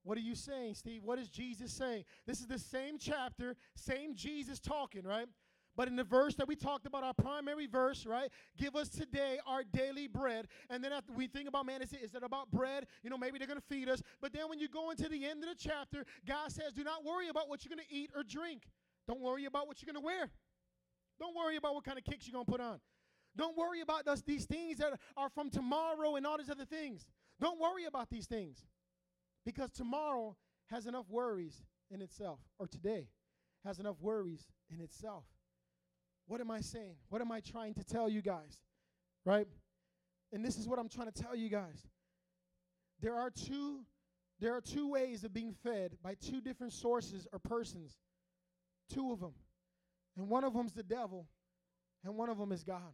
[0.03, 1.03] What are you saying, Steve?
[1.03, 2.05] What is Jesus saying?
[2.26, 5.28] This is the same chapter, same Jesus talking, right?
[5.76, 8.32] But in the verse that we talked about, our primary verse, right?
[8.57, 10.47] Give us today our daily bread.
[10.72, 12.88] And then after we think about, man, is it, is it about bread?
[13.03, 14.01] You know, maybe they're going to feed us.
[14.20, 17.05] But then when you go into the end of the chapter, God says, do not
[17.05, 18.63] worry about what you're going to eat or drink.
[19.07, 20.30] Don't worry about what you're going to wear.
[21.20, 22.80] Don't worry about what kind of kicks you're going to put on.
[23.36, 27.05] Don't worry about those, these things that are from tomorrow and all these other things.
[27.39, 28.65] Don't worry about these things
[29.45, 30.36] because tomorrow
[30.68, 33.07] has enough worries in itself, or today
[33.63, 35.24] has enough worries in itself.
[36.28, 36.95] What am I saying?
[37.09, 38.61] What am I trying to tell you guys?
[39.26, 39.47] Right?
[40.34, 41.88] And this is what I'm trying to tell you guys.
[43.01, 43.86] There are two
[44.39, 47.97] there are two ways of being fed by two different sources or persons.
[48.93, 49.34] Two of them.
[50.18, 51.28] And one of them's the devil,
[52.03, 52.93] and one of them is God.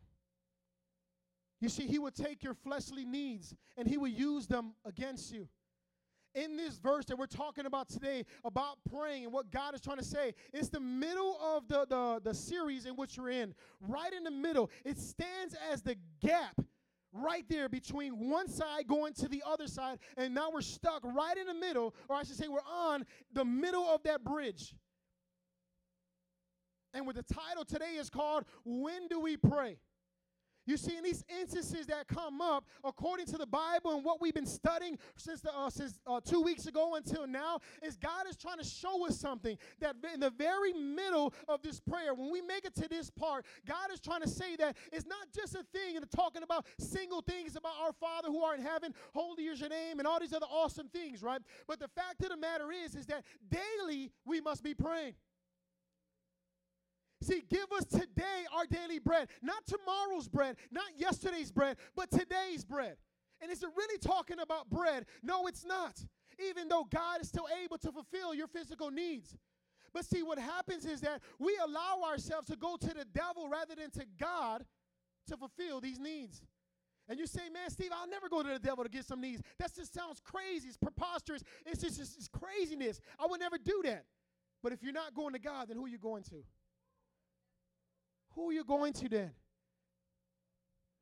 [1.62, 5.48] You see, he would take your fleshly needs and he would use them against you.
[6.36, 10.00] In this verse that we're talking about today, about praying and what God is trying
[10.00, 13.54] to say, it's the middle of the, the, the series in which we're in.
[13.80, 16.60] Right in the middle, it stands as the gap
[17.14, 21.38] right there between one side going to the other side, and now we're stuck right
[21.38, 24.74] in the middle, or I should say, we're on the middle of that bridge.
[26.94, 29.78] And with the title today is called When Do We Pray?
[30.66, 34.34] You see, in these instances that come up, according to the Bible and what we've
[34.34, 38.38] been studying since the, uh, since uh, two weeks ago until now, is God is
[38.38, 42.42] trying to show us something that in the very middle of this prayer, when we
[42.42, 45.66] make it to this part, God is trying to say that it's not just a
[45.74, 49.60] thing and talking about single things about our Father who are in heaven, holy is
[49.60, 51.42] your name, and all these other awesome things, right?
[51.68, 55.16] But the fact of the matter is, is that daily we must be praying.
[57.24, 62.66] See, give us today our daily bread, not tomorrow's bread, not yesterday's bread, but today's
[62.66, 62.98] bread.
[63.42, 65.06] And is it really talking about bread?
[65.22, 66.04] No, it's not.
[66.50, 69.38] Even though God is still able to fulfill your physical needs.
[69.94, 73.76] But see, what happens is that we allow ourselves to go to the devil rather
[73.76, 74.66] than to God
[75.28, 76.42] to fulfill these needs.
[77.08, 79.42] And you say, man, Steve, I'll never go to the devil to get some needs.
[79.60, 80.68] That just sounds crazy.
[80.68, 81.44] It's preposterous.
[81.66, 83.00] It's just it's craziness.
[83.20, 84.06] I would never do that.
[84.62, 86.44] But if you're not going to God, then who are you going to?
[88.36, 89.32] Who are you going to then?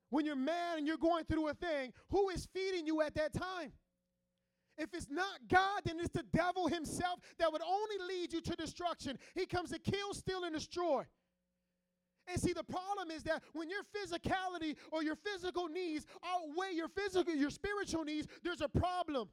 [0.09, 3.33] When you're mad and you're going through a thing, who is feeding you at that
[3.33, 3.71] time?
[4.77, 8.55] If it's not God, then it's the devil himself that would only lead you to
[8.55, 9.17] destruction.
[9.35, 11.03] He comes to kill, steal, and destroy.
[12.27, 16.87] And see, the problem is that when your physicality or your physical needs outweigh your
[16.87, 19.29] physical, your spiritual needs, there's a problem.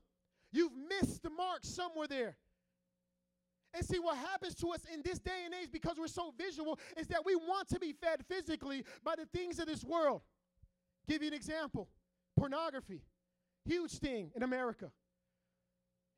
[0.53, 2.37] You've missed the mark somewhere there.
[3.75, 6.79] And see, what happens to us in this day and age because we're so visual
[6.97, 10.23] is that we want to be fed physically by the things of this world.
[11.07, 11.89] Give you an example
[12.37, 13.03] pornography,
[13.64, 14.91] huge thing in America.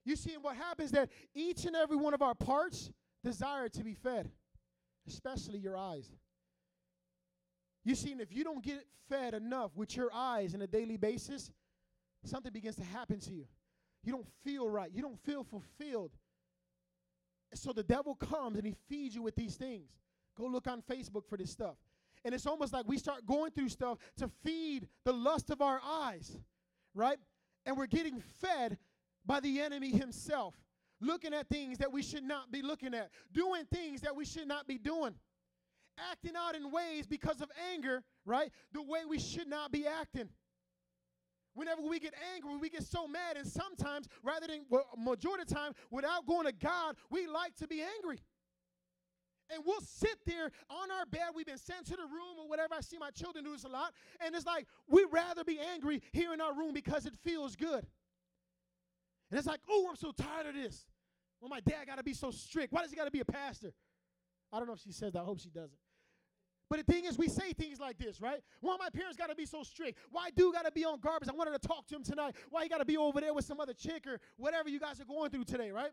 [0.04, 2.90] You see, what happens that each and every one of our parts
[3.24, 4.30] desire to be fed,
[5.08, 6.10] especially your eyes.
[7.84, 10.96] You see, and if you don't get fed enough with your eyes on a daily
[10.96, 11.50] basis,
[12.24, 13.46] something begins to happen to you.
[14.04, 14.90] You don't feel right.
[14.92, 16.10] You don't feel fulfilled.
[17.54, 19.90] So the devil comes and he feeds you with these things.
[20.36, 21.76] Go look on Facebook for this stuff.
[22.24, 25.80] And it's almost like we start going through stuff to feed the lust of our
[25.84, 26.36] eyes,
[26.94, 27.18] right?
[27.66, 28.78] And we're getting fed
[29.24, 30.54] by the enemy himself,
[31.00, 34.48] looking at things that we should not be looking at, doing things that we should
[34.48, 35.14] not be doing,
[36.10, 38.50] acting out in ways because of anger, right?
[38.72, 40.28] The way we should not be acting.
[41.54, 45.48] Whenever we get angry, we get so mad, and sometimes, rather than well, majority of
[45.48, 48.20] the time, without going to God, we like to be angry.
[49.52, 51.30] And we'll sit there on our bed.
[51.34, 52.74] We've been sent to the room or whatever.
[52.74, 53.92] I see my children do this a lot.
[54.24, 57.84] And it's like, we'd rather be angry here in our room because it feels good.
[59.30, 60.86] And it's like, oh, I'm so tired of this.
[61.40, 62.72] Well, my dad got to be so strict.
[62.72, 63.72] Why does he got to be a pastor?
[64.52, 65.20] I don't know if she says that.
[65.20, 65.78] I hope she doesn't.
[66.70, 68.40] But the thing is, we say things like this, right?
[68.60, 69.98] Why my parents got to be so strict?
[70.12, 71.28] Why do got to be on garbage?
[71.28, 72.36] I wanted to talk to him tonight.
[72.48, 75.00] Why you got to be over there with some other chick or whatever you guys
[75.00, 75.90] are going through today, right?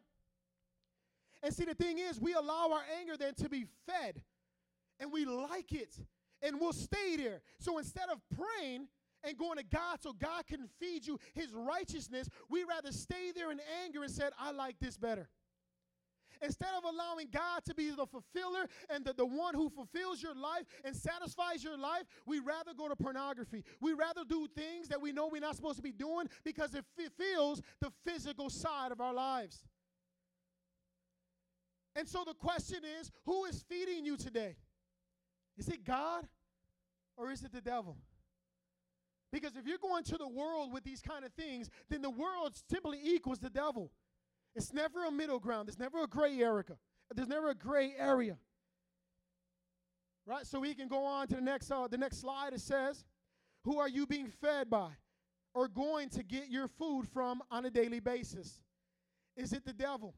[1.41, 4.21] And see, the thing is, we allow our anger then to be fed,
[4.99, 5.97] and we like it,
[6.43, 7.41] and we'll stay there.
[7.59, 8.87] So instead of praying
[9.23, 13.51] and going to God so God can feed you His righteousness, we rather stay there
[13.51, 15.27] in anger and said, "I like this better."
[16.41, 20.35] Instead of allowing God to be the fulfiller and the, the one who fulfills your
[20.35, 23.63] life and satisfies your life, we rather go to pornography.
[23.81, 26.85] We rather do things that we know we're not supposed to be doing because it
[26.95, 29.65] fulfills the physical side of our lives.
[31.95, 34.55] And so the question is who is feeding you today?
[35.57, 36.27] Is it God
[37.17, 37.97] or is it the devil?
[39.31, 42.55] Because if you're going to the world with these kind of things, then the world
[42.69, 43.91] simply equals the devil.
[44.57, 45.67] It's never a middle ground.
[45.67, 46.77] There's never a gray area.
[47.13, 48.37] There's never a gray area.
[50.25, 50.47] Right?
[50.47, 52.53] So we can go on to the next uh, the next slide.
[52.53, 53.05] It says,
[53.65, 54.89] "Who are you being fed by,
[55.53, 58.59] or going to get your food from on a daily basis?
[59.35, 60.15] Is it the devil?"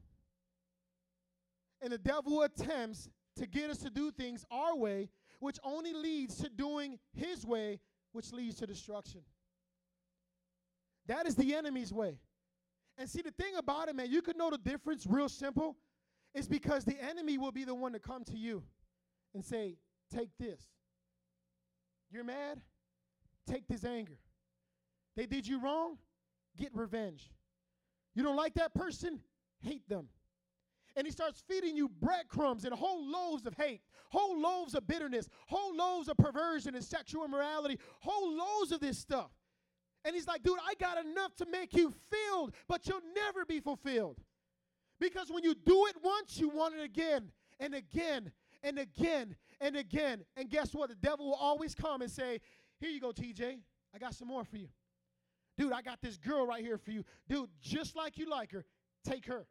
[1.82, 6.36] And the devil attempts to get us to do things our way, which only leads
[6.36, 7.78] to doing his way,
[8.12, 9.20] which leads to destruction.
[11.06, 12.18] That is the enemy's way.
[13.00, 15.74] And see, the thing about it, man, you can know the difference real simple.
[16.34, 18.62] It's because the enemy will be the one to come to you
[19.34, 19.78] and say,
[20.14, 20.60] Take this.
[22.10, 22.60] You're mad?
[23.48, 24.18] Take this anger.
[25.16, 25.96] They did you wrong?
[26.58, 27.30] Get revenge.
[28.14, 29.20] You don't like that person?
[29.60, 30.08] Hate them.
[30.96, 33.80] And he starts feeding you breadcrumbs and whole loaves of hate,
[34.10, 38.98] whole loaves of bitterness, whole loaves of perversion and sexual immorality, whole loaves of this
[38.98, 39.30] stuff.
[40.04, 43.60] And he's like, dude, I got enough to make you filled, but you'll never be
[43.60, 44.18] fulfilled.
[44.98, 48.32] Because when you do it once, you want it again and again
[48.62, 50.24] and again and again.
[50.36, 50.88] And guess what?
[50.90, 52.40] The devil will always come and say,
[52.80, 53.58] Here you go, TJ.
[53.94, 54.68] I got some more for you.
[55.58, 57.04] Dude, I got this girl right here for you.
[57.28, 58.64] Dude, just like you like her,
[59.04, 59.46] take her.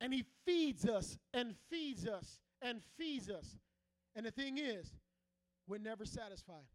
[0.00, 3.58] And he feeds us and feeds us and feeds us.
[4.14, 4.92] And the thing is,
[5.66, 6.66] we're never satisfied.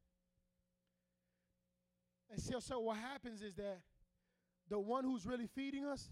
[2.31, 3.79] And so, so what happens is that
[4.69, 6.09] the one who's really feeding us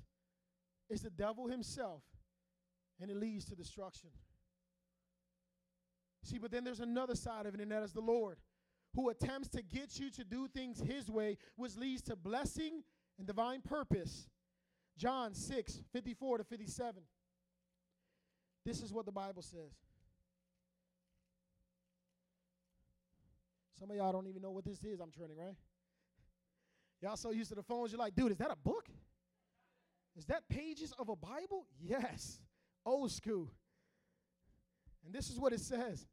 [0.90, 2.04] is the devil himself,
[3.00, 4.10] and it leads to destruction.
[6.24, 8.38] See, but then there's another side of it, and that is the Lord,
[8.96, 12.84] who attempts to get you to do things his way, which leads to blessing
[13.18, 14.28] and divine purpose.
[14.98, 17.02] John 6, 54 to 57.
[18.66, 19.72] This is what the Bible says.
[23.80, 25.56] Some of y'all don't even know what this is I'm turning, right?
[27.02, 28.88] Y'all so used to the phones, you're like, dude, is that a book?
[30.18, 31.66] Is that pages of a Bible?
[31.82, 32.42] Yes.
[32.86, 33.50] Old school.
[35.06, 36.06] And this is what it says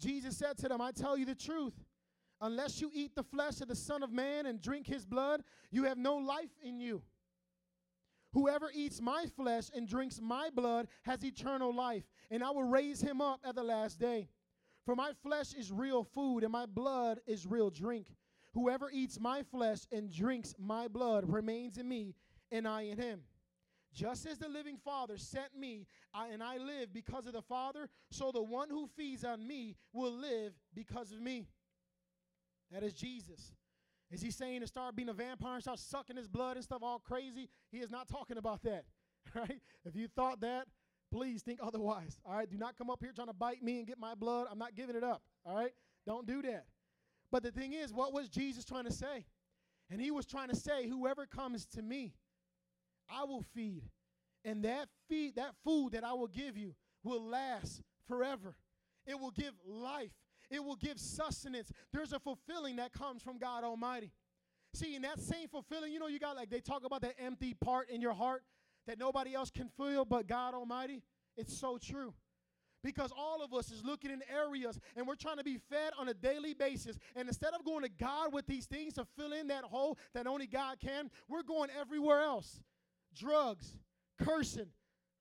[0.00, 1.74] Jesus said to them, I tell you the truth.
[2.40, 5.84] Unless you eat the flesh of the Son of Man and drink his blood, you
[5.84, 7.02] have no life in you.
[8.32, 13.02] Whoever eats my flesh and drinks my blood has eternal life, and I will raise
[13.02, 14.28] him up at the last day.
[14.86, 18.06] For my flesh is real food, and my blood is real drink.
[18.54, 22.14] Whoever eats my flesh and drinks my blood remains in me,
[22.50, 23.20] and I in him.
[23.92, 27.88] Just as the living Father sent me, I, and I live because of the Father,
[28.10, 31.48] so the one who feeds on me will live because of me.
[32.70, 33.52] That is Jesus.
[34.10, 36.82] Is he saying to start being a vampire and start sucking his blood and stuff
[36.82, 37.48] all crazy?
[37.70, 38.84] He is not talking about that.
[39.34, 39.60] Right?
[39.84, 40.66] If you thought that,
[41.12, 42.18] please think otherwise.
[42.24, 42.50] All right?
[42.50, 44.46] Do not come up here trying to bite me and get my blood.
[44.50, 45.22] I'm not giving it up.
[45.44, 45.72] All right?
[46.06, 46.64] Don't do that.
[47.30, 49.26] But the thing is, what was Jesus trying to say?
[49.90, 52.14] And he was trying to say, whoever comes to me,
[53.08, 53.82] I will feed.
[54.44, 56.74] And that feed, that food that I will give you
[57.04, 58.54] will last forever.
[59.06, 60.12] It will give life.
[60.50, 61.70] It will give sustenance.
[61.92, 64.12] There's a fulfilling that comes from God Almighty.
[64.74, 67.54] See, in that same fulfilling, you know, you got like they talk about that empty
[67.54, 68.42] part in your heart
[68.86, 71.02] that nobody else can fill but God Almighty.
[71.36, 72.14] It's so true
[72.82, 76.08] because all of us is looking in areas and we're trying to be fed on
[76.08, 76.98] a daily basis.
[77.16, 80.26] And instead of going to god with these things to fill in that hole that
[80.26, 82.60] only god can we're going everywhere else.
[83.14, 83.76] Drugs
[84.22, 84.68] cursing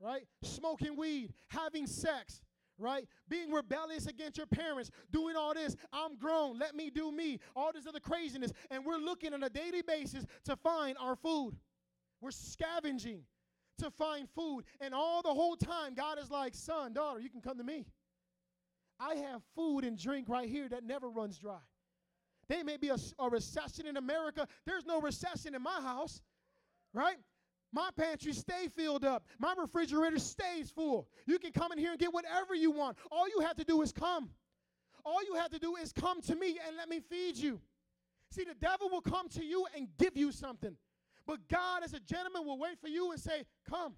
[0.02, 0.24] right?
[0.44, 2.42] Smoking weed having sex
[2.78, 3.08] right?
[3.28, 7.72] Being rebellious against your parents doing all this i'm grown let me do me all
[7.74, 8.54] this other craziness.
[8.72, 11.58] And we're looking on a daily basis to find our food.
[12.22, 13.24] We're scavenging
[13.80, 14.64] to find food.
[14.80, 17.86] And all the whole time, God is like, son, daughter, you can come to me.
[19.00, 21.60] I have food and drink right here that never runs dry.
[22.50, 24.48] There may be a, a recession in America.
[24.66, 26.22] There's no recession in my house,
[26.94, 27.18] right?
[27.72, 29.24] My pantry stay filled up.
[29.38, 31.08] My refrigerator stays full.
[31.28, 32.98] You can come in here and get whatever you want.
[33.12, 34.30] All you have to do is come.
[35.06, 37.62] All you have to do is come to me and let me feed you.
[38.32, 40.76] See, the devil will come to you and give you something.
[41.30, 43.94] But God, as a gentleman, will wait for you and say, Come.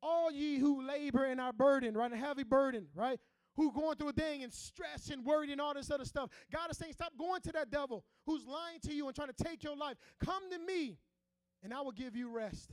[0.00, 2.12] All ye who labor and are burdened, right?
[2.12, 3.18] A heavy burden, right?
[3.56, 6.30] Who going through a thing and stress and worry and all this other stuff.
[6.52, 9.44] God is saying, Stop going to that devil who's lying to you and trying to
[9.44, 9.96] take your life.
[10.24, 10.96] Come to me,
[11.64, 12.70] and I will give you rest.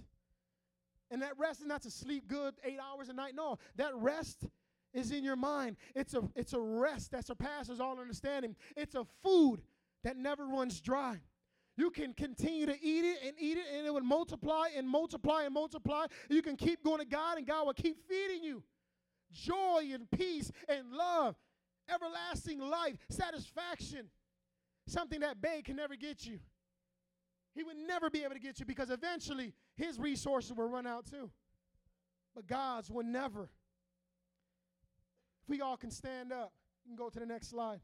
[1.10, 3.34] And that rest is not to sleep good eight hours a night.
[3.34, 4.46] No, that rest
[4.94, 5.78] is in your mind.
[5.96, 8.56] It's a, it's a rest that surpasses all understanding.
[8.78, 9.64] It's a food
[10.04, 11.18] that never runs dry.
[11.76, 15.44] You can continue to eat it and eat it, and it would multiply and multiply
[15.44, 16.06] and multiply.
[16.30, 18.64] You can keep going to God, and God will keep feeding you
[19.32, 21.36] joy and peace and love,
[21.92, 24.10] everlasting life, satisfaction.
[24.86, 26.40] Something that Bay can never get you.
[27.56, 31.06] He would never be able to get you because eventually his resources will run out
[31.06, 31.32] too.
[32.36, 33.44] But God's will never.
[35.44, 36.52] If we all can stand up,
[36.84, 37.80] you can go to the next slide.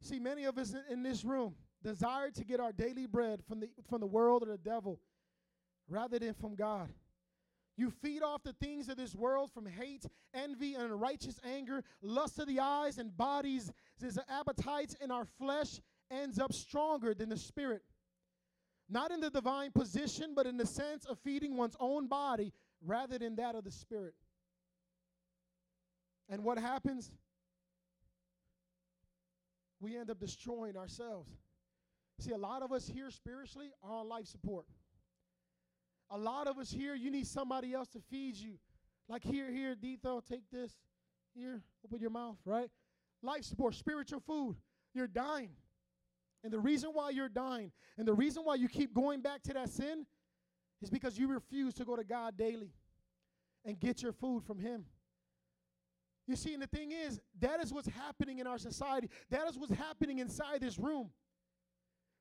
[0.00, 3.68] See, many of us in, this room desire to get our daily bread from the,
[3.88, 5.00] from the world or the devil
[5.88, 6.88] rather than from God.
[7.76, 12.38] You feed off the things of this world from hate, envy, and unrighteous anger, lust
[12.38, 13.70] of the eyes and bodies,
[14.00, 15.80] His appetites in our flesh
[16.10, 17.82] ends up stronger than the spirit.
[18.88, 22.52] Not in the divine position, but in the sense of feeding one's own body
[22.84, 24.14] rather than that of the spirit.
[26.28, 27.10] And what happens?
[29.80, 31.30] We end up destroying ourselves.
[32.20, 34.66] See, a lot of us here spiritually are on life support.
[36.10, 38.54] A lot of us here, you need somebody else to feed you.
[39.08, 40.72] Like here, here, Detho, take this.
[41.34, 42.68] Here, open your mouth, right?
[43.22, 44.56] Life support, spiritual food.
[44.94, 45.50] You're dying.
[46.42, 49.52] And the reason why you're dying and the reason why you keep going back to
[49.54, 50.06] that sin
[50.80, 52.70] is because you refuse to go to God daily
[53.64, 54.84] and get your food from Him.
[56.28, 59.08] You see, and the thing is, that is what's happening in our society.
[59.30, 61.08] That is what's happening inside this room.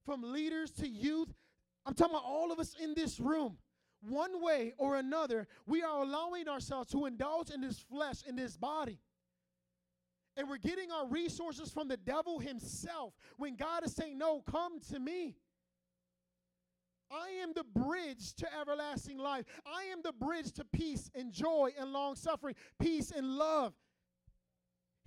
[0.05, 1.27] From leaders to youth,
[1.85, 3.57] I'm talking about all of us in this room.
[4.01, 8.55] One way or another, we are allowing ourselves to indulge in this flesh, in this
[8.55, 8.99] body.
[10.37, 14.79] And we're getting our resources from the devil himself when God is saying, No, come
[14.91, 15.35] to me.
[17.11, 19.45] I am the bridge to everlasting life.
[19.65, 23.73] I am the bridge to peace and joy and long suffering, peace and love.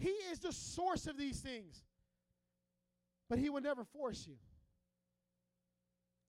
[0.00, 1.84] He is the source of these things.
[3.28, 4.34] But He would never force you,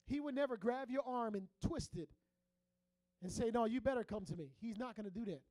[0.06, 2.10] He would never grab your arm and twist it
[3.24, 4.52] and say, No, you better come to me.
[4.60, 5.42] He's not going to do that.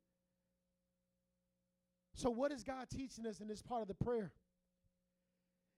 [2.15, 4.33] So, what is God teaching us in this part of the prayer?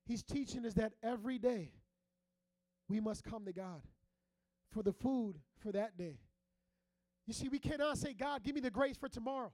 [0.05, 1.71] He's teaching us that every day
[2.89, 3.83] we must come to God
[4.73, 6.19] for the food for that day.
[7.27, 9.53] You see, we cannot say, God, give me the grace for tomorrow.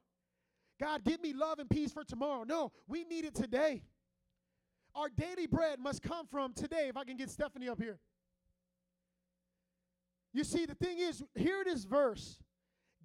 [0.80, 2.44] God, give me love and peace for tomorrow.
[2.44, 3.82] No, we need it today.
[4.94, 6.88] Our daily bread must come from today.
[6.88, 7.98] If I can get Stephanie up here.
[10.32, 12.38] You see, the thing is, hear this verse.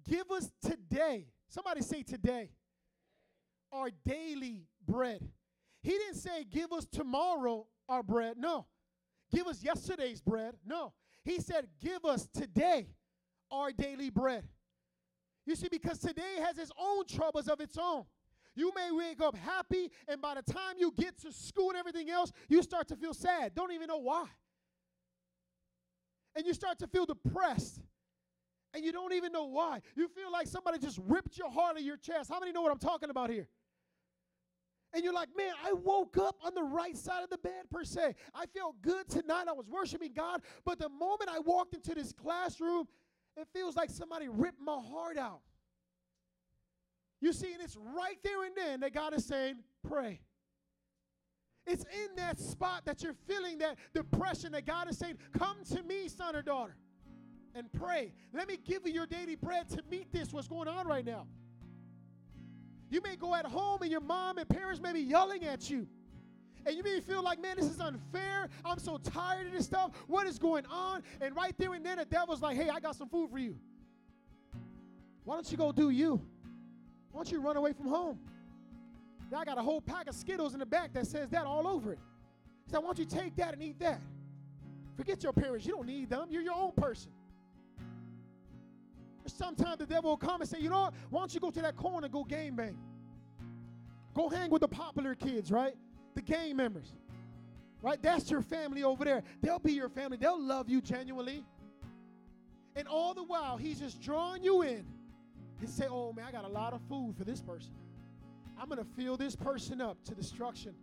[0.08, 1.26] Give us today.
[1.48, 2.50] Somebody say today
[3.72, 5.20] our daily bread.
[5.82, 8.36] He didn't say, Give us tomorrow our bread.
[8.38, 8.66] No.
[9.32, 10.54] Give us yesterday's bread.
[10.64, 10.92] No.
[11.24, 12.88] He said, Give us today
[13.50, 14.46] our daily bread.
[15.46, 18.04] You see, because today has its own troubles of its own.
[18.54, 22.08] You may wake up happy, and by the time you get to school and everything
[22.08, 23.54] else, you start to feel sad.
[23.54, 24.26] Don't even know why.
[26.36, 27.80] And you start to feel depressed.
[28.72, 29.80] And you don't even know why.
[29.94, 32.30] You feel like somebody just ripped your heart out of your chest.
[32.32, 33.48] How many know what I'm talking about here?
[34.94, 37.84] and you're like, man, I woke up on the right side of the bed, per
[37.84, 38.14] se.
[38.32, 39.46] I felt good tonight.
[39.48, 40.42] I was worshiping God.
[40.64, 42.86] But the moment I walked into this classroom,
[43.36, 45.40] it feels like somebody ripped my heart out.
[47.20, 49.56] You see, and it's right there and then that God is saying,
[49.88, 50.20] pray.
[51.66, 55.82] It's in that spot that you're feeling that depression that God is saying, come to
[55.82, 56.76] me, son or daughter,
[57.54, 58.12] and pray.
[58.34, 61.26] Let me give you your daily bread to meet this, what's going on right now.
[62.90, 65.88] You may go at home and your mom and parents may be yelling at you.
[66.66, 68.48] And you may feel like, man, this is unfair.
[68.64, 69.90] I'm so tired of this stuff.
[70.06, 71.02] What is going on?
[71.20, 73.56] And right there and then, the devil's like, hey, I got some food for you.
[75.24, 76.20] Why don't you go do you?
[77.10, 78.18] Why don't you run away from home?
[79.34, 81.92] I got a whole pack of Skittles in the back that says that all over
[81.92, 81.98] it.
[82.70, 84.00] So why don't you take that and eat that?
[84.96, 85.66] Forget your parents.
[85.66, 86.28] You don't need them.
[86.30, 87.10] You're your own person.
[89.26, 90.94] Sometimes the devil will come and say, you know what?
[91.10, 92.76] Why don't you go to that corner and go game bang?
[94.14, 95.74] Go hang with the popular kids, right?
[96.14, 96.92] The gang members.
[97.82, 98.00] Right?
[98.00, 99.22] That's your family over there.
[99.42, 100.16] They'll be your family.
[100.16, 101.44] They'll love you genuinely.
[102.76, 104.84] And all the while, he's just drawing you in.
[105.60, 107.72] He say, oh man, I got a lot of food for this person.
[108.58, 110.74] I'm to fill this person up to destruction.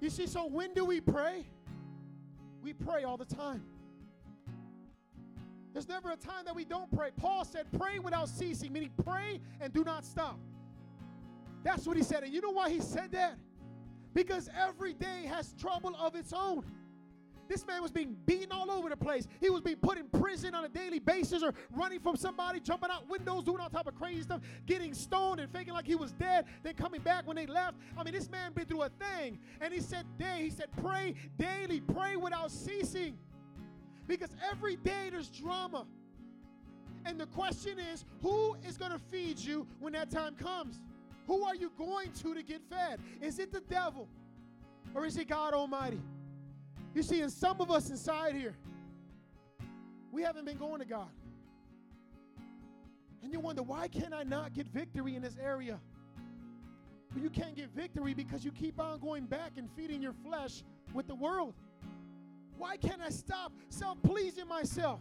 [0.00, 1.46] You see, so when do we pray?
[2.62, 3.62] We pray all the time.
[5.72, 7.10] There's never a time that we don't pray.
[7.16, 10.38] Paul said, pray without ceasing, meaning pray and do not stop.
[11.62, 12.22] That's what he said.
[12.22, 13.36] And you know why he said that?
[14.14, 16.64] Because every day has trouble of its own.
[17.50, 19.26] This man was being beaten all over the place.
[19.40, 22.90] He was being put in prison on a daily basis or running from somebody, jumping
[22.92, 26.12] out windows, doing all type of crazy stuff, getting stoned and faking like he was
[26.12, 27.76] dead, then coming back when they left.
[27.98, 29.40] I mean, this man been through a thing.
[29.60, 33.18] And he said, day, he said, pray daily, pray without ceasing.
[34.06, 35.86] Because every day there's drama.
[37.04, 40.80] And the question is, who is going to feed you when that time comes?
[41.26, 43.00] Who are you going to to get fed?
[43.20, 44.08] Is it the devil
[44.94, 46.00] or is it God Almighty?
[46.94, 48.54] You see, in some of us inside here,
[50.10, 51.08] we haven't been going to God.
[53.22, 55.78] And you wonder, why can I not get victory in this area?
[57.12, 60.62] But you can't get victory because you keep on going back and feeding your flesh
[60.94, 61.54] with the world.
[62.56, 65.00] Why can't I stop self pleasing myself?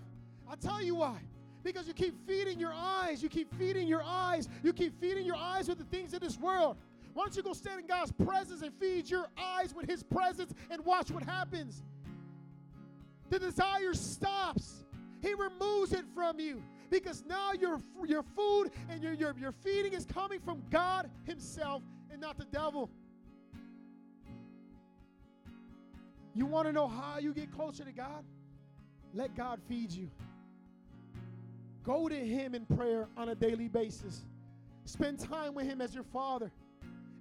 [0.49, 1.19] I'll tell you why.
[1.63, 5.35] Because you keep feeding your eyes, you keep feeding your eyes, you keep feeding your
[5.35, 6.77] eyes with the things of this world.
[7.13, 10.53] Why don't you go stand in God's presence and feed your eyes with His presence
[10.69, 11.83] and watch what happens?
[13.29, 14.85] The desire stops,
[15.21, 16.63] He removes it from you.
[16.89, 21.83] Because now your, your food and your, your, your feeding is coming from God Himself
[22.11, 22.89] and not the devil.
[26.33, 28.23] You want to know how you get closer to God?
[29.13, 30.09] Let God feed you.
[31.89, 34.21] Go to Him in prayer on a daily basis.
[34.85, 36.51] Spend time with Him as your Father.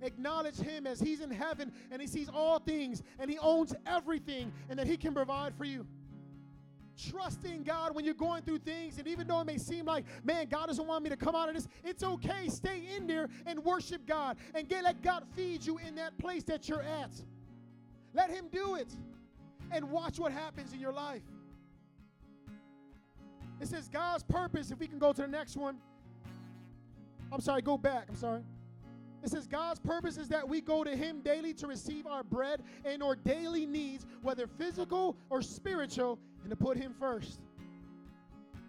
[0.02, 4.52] Acknowledge Him as He's in heaven and He sees all things and He owns everything
[4.68, 5.86] and that He can provide for you.
[7.10, 10.48] Trusting God when you're going through things, and even though it may seem like, man,
[10.50, 12.50] God doesn't want me to come out of this, it's okay.
[12.50, 16.42] Stay in there and worship God and get let God feed you in that place
[16.42, 17.12] that you're at.
[18.12, 18.92] Let Him do it
[19.70, 21.22] and watch what happens in your life.
[23.60, 25.78] It says God's purpose, if we can go to the next one.
[27.32, 28.06] I'm sorry, go back.
[28.08, 28.40] I'm sorry.
[29.22, 32.62] It says God's purpose is that we go to Him daily to receive our bread
[32.84, 37.40] and our daily needs, whether physical or spiritual, and to put Him first.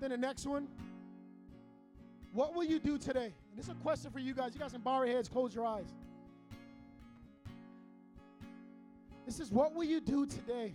[0.01, 0.67] Then the next one.
[2.33, 3.33] What will you do today?
[3.49, 4.53] And this is a question for you guys.
[4.53, 5.93] You guys can bow your heads, close your eyes.
[9.25, 10.73] This is what will you do today?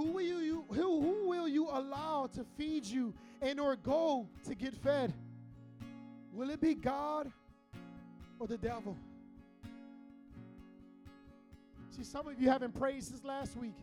[0.00, 4.54] Who will you, who, who will you allow to feed you and or go to
[4.54, 5.12] get fed?
[6.32, 7.30] Will it be God
[8.38, 8.96] or the devil?
[11.90, 13.76] See, some of you haven't prayed since last week.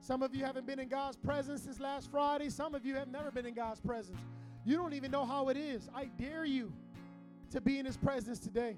[0.00, 2.50] Some of you haven't been in God's presence since last Friday.
[2.50, 4.20] Some of you have never been in God's presence.
[4.64, 5.88] You don't even know how it is.
[5.92, 6.72] I dare you
[7.50, 8.76] to be in His presence today.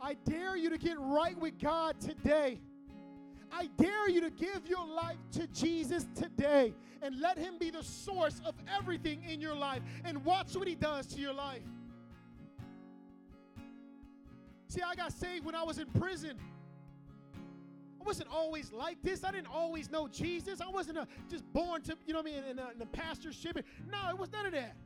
[0.00, 2.58] I dare you to get right with God today.
[3.52, 7.82] I dare you to give your life to Jesus today and let Him be the
[7.82, 11.62] source of everything in your life and watch what He does to your life.
[14.68, 16.38] See, I got saved when I was in prison.
[18.00, 19.24] I wasn't always like this.
[19.24, 20.60] I didn't always know Jesus.
[20.60, 22.86] I wasn't a, just born to, you know what I mean, in a, in a
[22.86, 23.58] pastorship.
[23.90, 24.76] No, it was none of that.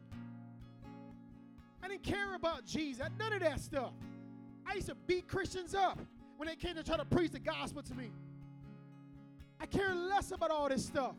[1.83, 3.07] I didn't care about Jesus.
[3.19, 3.93] None of that stuff.
[4.67, 6.01] I used to beat Christians up
[6.39, 8.11] when they came to try to preach the gospel to me.
[9.61, 11.17] I care less about all this stuff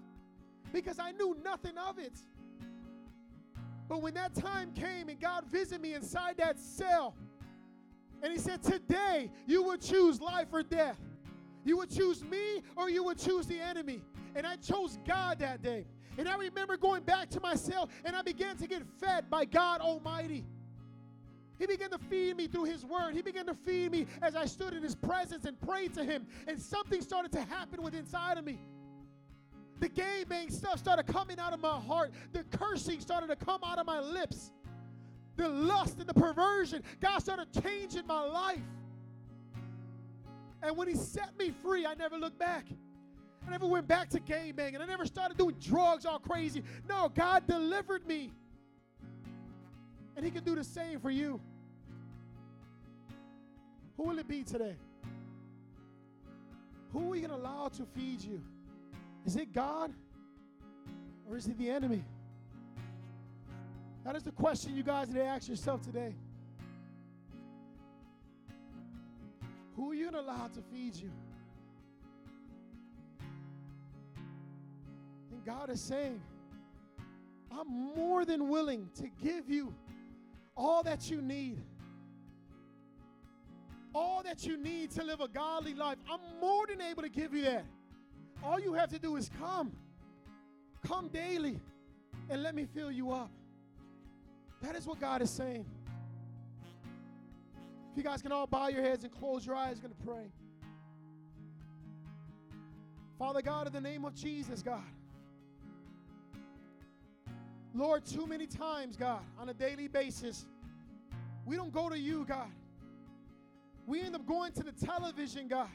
[0.74, 2.14] because I knew nothing of it.
[3.88, 7.16] But when that time came and God visited me inside that cell,
[8.24, 11.00] and He said, Today you will choose life or death.
[11.64, 14.02] You would choose me or you would choose the enemy.
[14.36, 15.86] And I chose God that day.
[16.18, 19.46] And I remember going back to my cell and I began to get fed by
[19.46, 20.46] God Almighty.
[21.58, 23.16] He began to feed me through His Word.
[23.16, 26.28] He began to feed me as I stood in His presence and prayed to Him.
[26.48, 28.60] And something started to happen within inside of me.
[29.80, 32.12] The gay bang stuff started coming out of my heart.
[32.32, 34.52] The cursing started to come out of my lips.
[35.38, 38.60] The lust and the perversion, God started changing my life.
[40.64, 42.66] And when He set me free, I never looked back.
[43.46, 46.64] I never went back to gay bang, and I never started doing drugs all crazy.
[46.90, 48.32] No, God delivered me.
[50.16, 51.40] And He can do the same for you.
[53.98, 54.76] Who will it be today?
[56.92, 58.42] Who are you going to allow to feed you?
[59.26, 59.92] Is it God
[61.30, 62.04] or is it the enemy?
[64.06, 66.14] That is the question you guys need to ask yourself today.
[69.76, 71.12] Who are you going to allow to feed you?
[75.32, 76.22] And God is saying,
[77.52, 79.74] I'm more than willing to give you
[80.56, 81.62] all that you need.
[83.94, 85.98] All that you need to live a godly life.
[86.10, 87.66] I'm more than able to give you that.
[88.44, 89.72] All you have to do is come.
[90.86, 91.60] Come daily
[92.30, 93.32] and let me fill you up.
[94.62, 95.66] That is what God is saying.
[97.92, 100.06] If you guys can all bow your heads and close your eyes, I'm going to
[100.06, 100.32] pray.
[103.18, 104.84] Father God, in the name of Jesus, God.
[107.76, 110.46] Lord, too many times, God, on a daily basis,
[111.46, 112.48] we don't go to you, God.
[113.86, 115.70] We end up going to the television, God.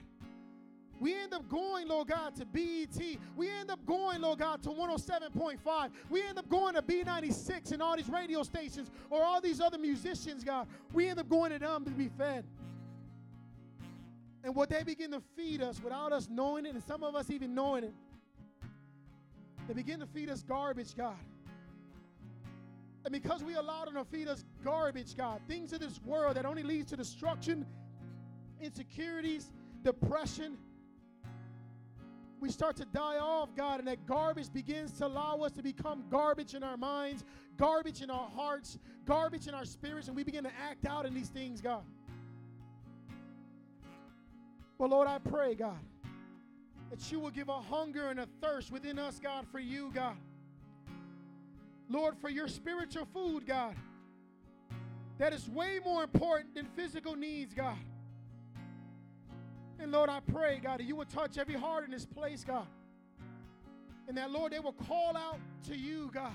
[0.99, 2.99] We end up going, Lord God, to BET.
[3.37, 5.91] We end up going, Lord God, to 107.5.
[6.09, 9.79] We end up going to B96 and all these radio stations or all these other
[9.79, 10.67] musicians, God.
[10.93, 12.45] We end up going to them to be fed.
[14.43, 17.31] And what they begin to feed us without us knowing it, and some of us
[17.31, 17.95] even knowing it,
[19.69, 21.17] they begin to feed us garbage, God.
[23.05, 26.45] And because we allow them to feed us garbage, God, things of this world that
[26.45, 27.65] only leads to destruction,
[28.61, 29.51] insecurities,
[29.83, 30.59] depression,
[32.41, 36.05] we start to die off, God, and that garbage begins to allow us to become
[36.11, 37.25] garbage in our minds,
[37.59, 41.13] garbage in our hearts, garbage in our spirits, and we begin to act out in
[41.13, 41.83] these things, God.
[44.79, 45.79] Well, Lord, I pray, God,
[46.91, 50.17] that you will give a hunger and a thirst within us, God, for you, God.
[51.91, 53.75] Lord, for your spiritual food, God,
[55.19, 57.77] that is way more important than physical needs, God.
[59.81, 62.67] And Lord, I pray, God, that you will touch every heart in this place, God.
[64.07, 65.39] And that, Lord, they will call out
[65.69, 66.33] to you, God.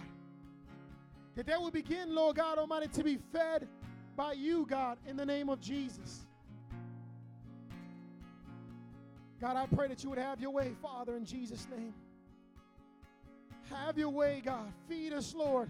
[1.36, 3.68] That they will begin, Lord God Almighty, to be fed
[4.18, 6.26] by you, God, in the name of Jesus.
[9.40, 11.94] God, I pray that you would have your way, Father, in Jesus' name.
[13.70, 14.72] Have your way, God.
[14.88, 15.70] Feed us, Lord.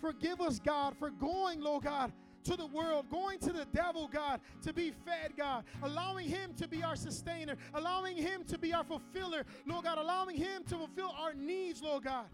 [0.00, 2.12] Forgive us, God, for going, Lord God,
[2.44, 6.66] to the world, going to the devil, God, to be fed, God, allowing Him to
[6.66, 11.14] be our sustainer, allowing Him to be our fulfiller, Lord God, allowing Him to fulfill
[11.18, 12.26] our needs, Lord God.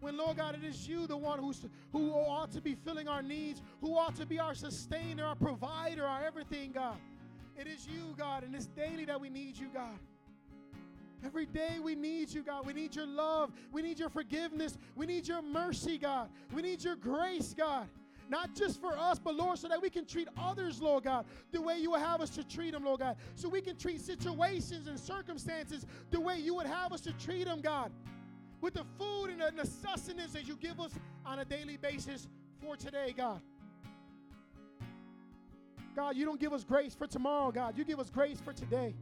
[0.00, 3.22] When, Lord God, it is you, the one who's, who ought to be filling our
[3.22, 6.96] needs, who ought to be our sustainer, our provider, our everything, God.
[7.56, 9.98] It is you, God, and it's daily that we need you, God.
[11.24, 12.66] Every day we need you, God.
[12.66, 13.50] We need your love.
[13.72, 14.76] We need your forgiveness.
[14.94, 16.28] We need your mercy, God.
[16.52, 17.88] We need your grace, God.
[18.28, 21.60] Not just for us, but Lord, so that we can treat others, Lord God, the
[21.60, 23.16] way you would have us to treat them, Lord God.
[23.34, 27.44] So we can treat situations and circumstances the way you would have us to treat
[27.44, 27.92] them, God.
[28.60, 30.92] With the food and the sustenance that you give us
[31.26, 32.28] on a daily basis
[32.62, 33.40] for today, God.
[35.94, 37.78] God, you don't give us grace for tomorrow, God.
[37.78, 38.94] You give us grace for today.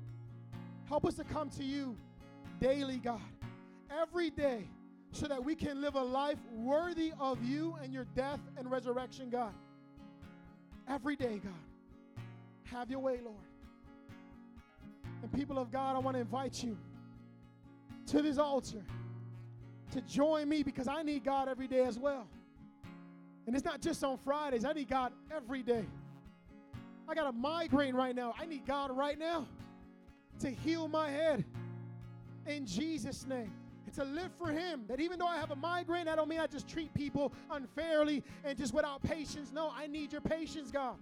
[0.88, 1.96] Help us to come to you
[2.62, 3.20] daily, God,
[3.90, 4.68] every day,
[5.10, 9.28] so that we can live a life worthy of you and your death and resurrection,
[9.28, 9.52] God.
[10.88, 12.22] Every day, God.
[12.64, 13.36] Have your way, Lord.
[15.22, 16.78] And people of God, I want to invite you
[18.06, 18.82] to this altar
[19.90, 22.26] to join me because I need God every day as well.
[23.46, 25.84] And it's not just on Fridays, I need God every day.
[27.08, 28.34] I got a migraine right now.
[28.38, 29.46] I need God right now
[30.38, 31.44] to heal my head
[32.46, 33.52] in Jesus' name.
[33.84, 34.84] And to live for Him.
[34.88, 38.22] That even though I have a migraine, that don't mean I just treat people unfairly
[38.44, 39.50] and just without patience.
[39.52, 40.96] No, I need your patience, God.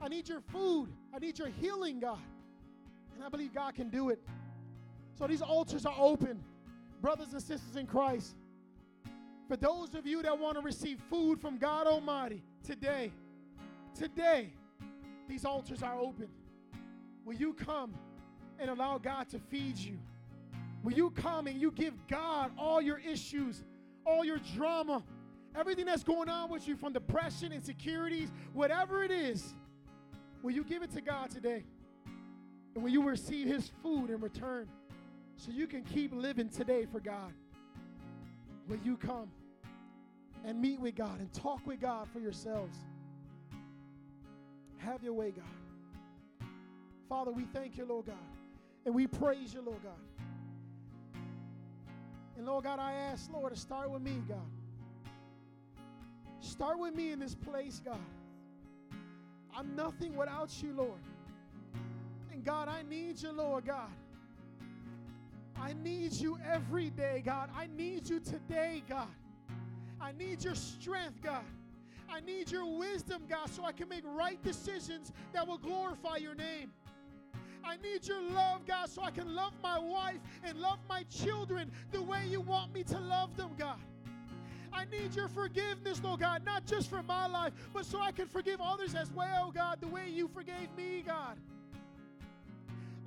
[0.00, 0.88] I need your food.
[1.14, 2.18] I need your healing, God.
[3.14, 4.20] And I believe God can do it.
[5.18, 6.42] So these altars are open,
[7.00, 8.36] brothers and sisters in Christ.
[9.48, 13.12] For those of you that want to receive food from God Almighty today,
[13.98, 14.52] today,
[15.28, 16.28] these altars are open.
[17.24, 17.94] Will you come
[18.58, 19.98] and allow God to feed you?
[20.82, 23.64] Will you come and you give God all your issues,
[24.06, 25.02] all your drama,
[25.58, 29.54] everything that's going on with you from depression, insecurities, whatever it is?
[30.42, 31.64] Will you give it to God today?
[32.74, 34.68] And will you receive His food in return
[35.36, 37.32] so you can keep living today for God?
[38.68, 39.28] Will you come
[40.44, 42.76] and meet with God and talk with God for yourselves?
[44.78, 46.48] Have your way, God.
[47.08, 48.16] Father, we thank you, Lord God,
[48.84, 50.15] and we praise you, Lord God.
[52.36, 54.38] And Lord God, I ask, Lord, to start with me, God.
[56.40, 57.98] Start with me in this place, God.
[59.54, 61.00] I'm nothing without you, Lord.
[62.30, 63.90] And God, I need you, Lord God.
[65.58, 67.48] I need you every day, God.
[67.56, 69.08] I need you today, God.
[70.00, 71.44] I need your strength, God.
[72.10, 76.34] I need your wisdom, God, so I can make right decisions that will glorify your
[76.34, 76.70] name.
[77.66, 81.70] I need your love, God, so I can love my wife and love my children
[81.90, 83.80] the way you want me to love them, God.
[84.72, 88.28] I need your forgiveness, Lord God, not just for my life, but so I can
[88.28, 91.36] forgive others as well, God, the way you forgave me, God.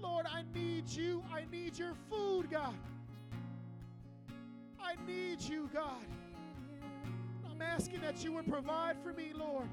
[0.02, 1.24] Lord, I need you.
[1.32, 2.76] I need your food, God.
[4.82, 6.06] I need you, God.
[7.50, 9.68] I'm asking that you would provide for me, Lord.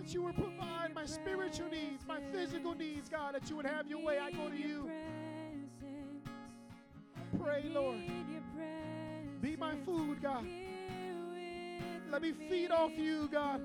[0.00, 3.86] That you would provide my spiritual needs, my physical needs, God, that you would have
[3.86, 4.18] your way.
[4.18, 4.90] I go to you.
[7.16, 7.98] I pray, Lord.
[9.42, 10.46] Be my food, God.
[12.10, 13.60] Let me feed off you, God.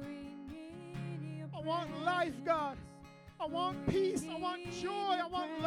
[1.56, 2.78] I want life, God.
[3.40, 4.26] I want peace.
[4.30, 4.90] I want joy.
[4.92, 5.62] I want love.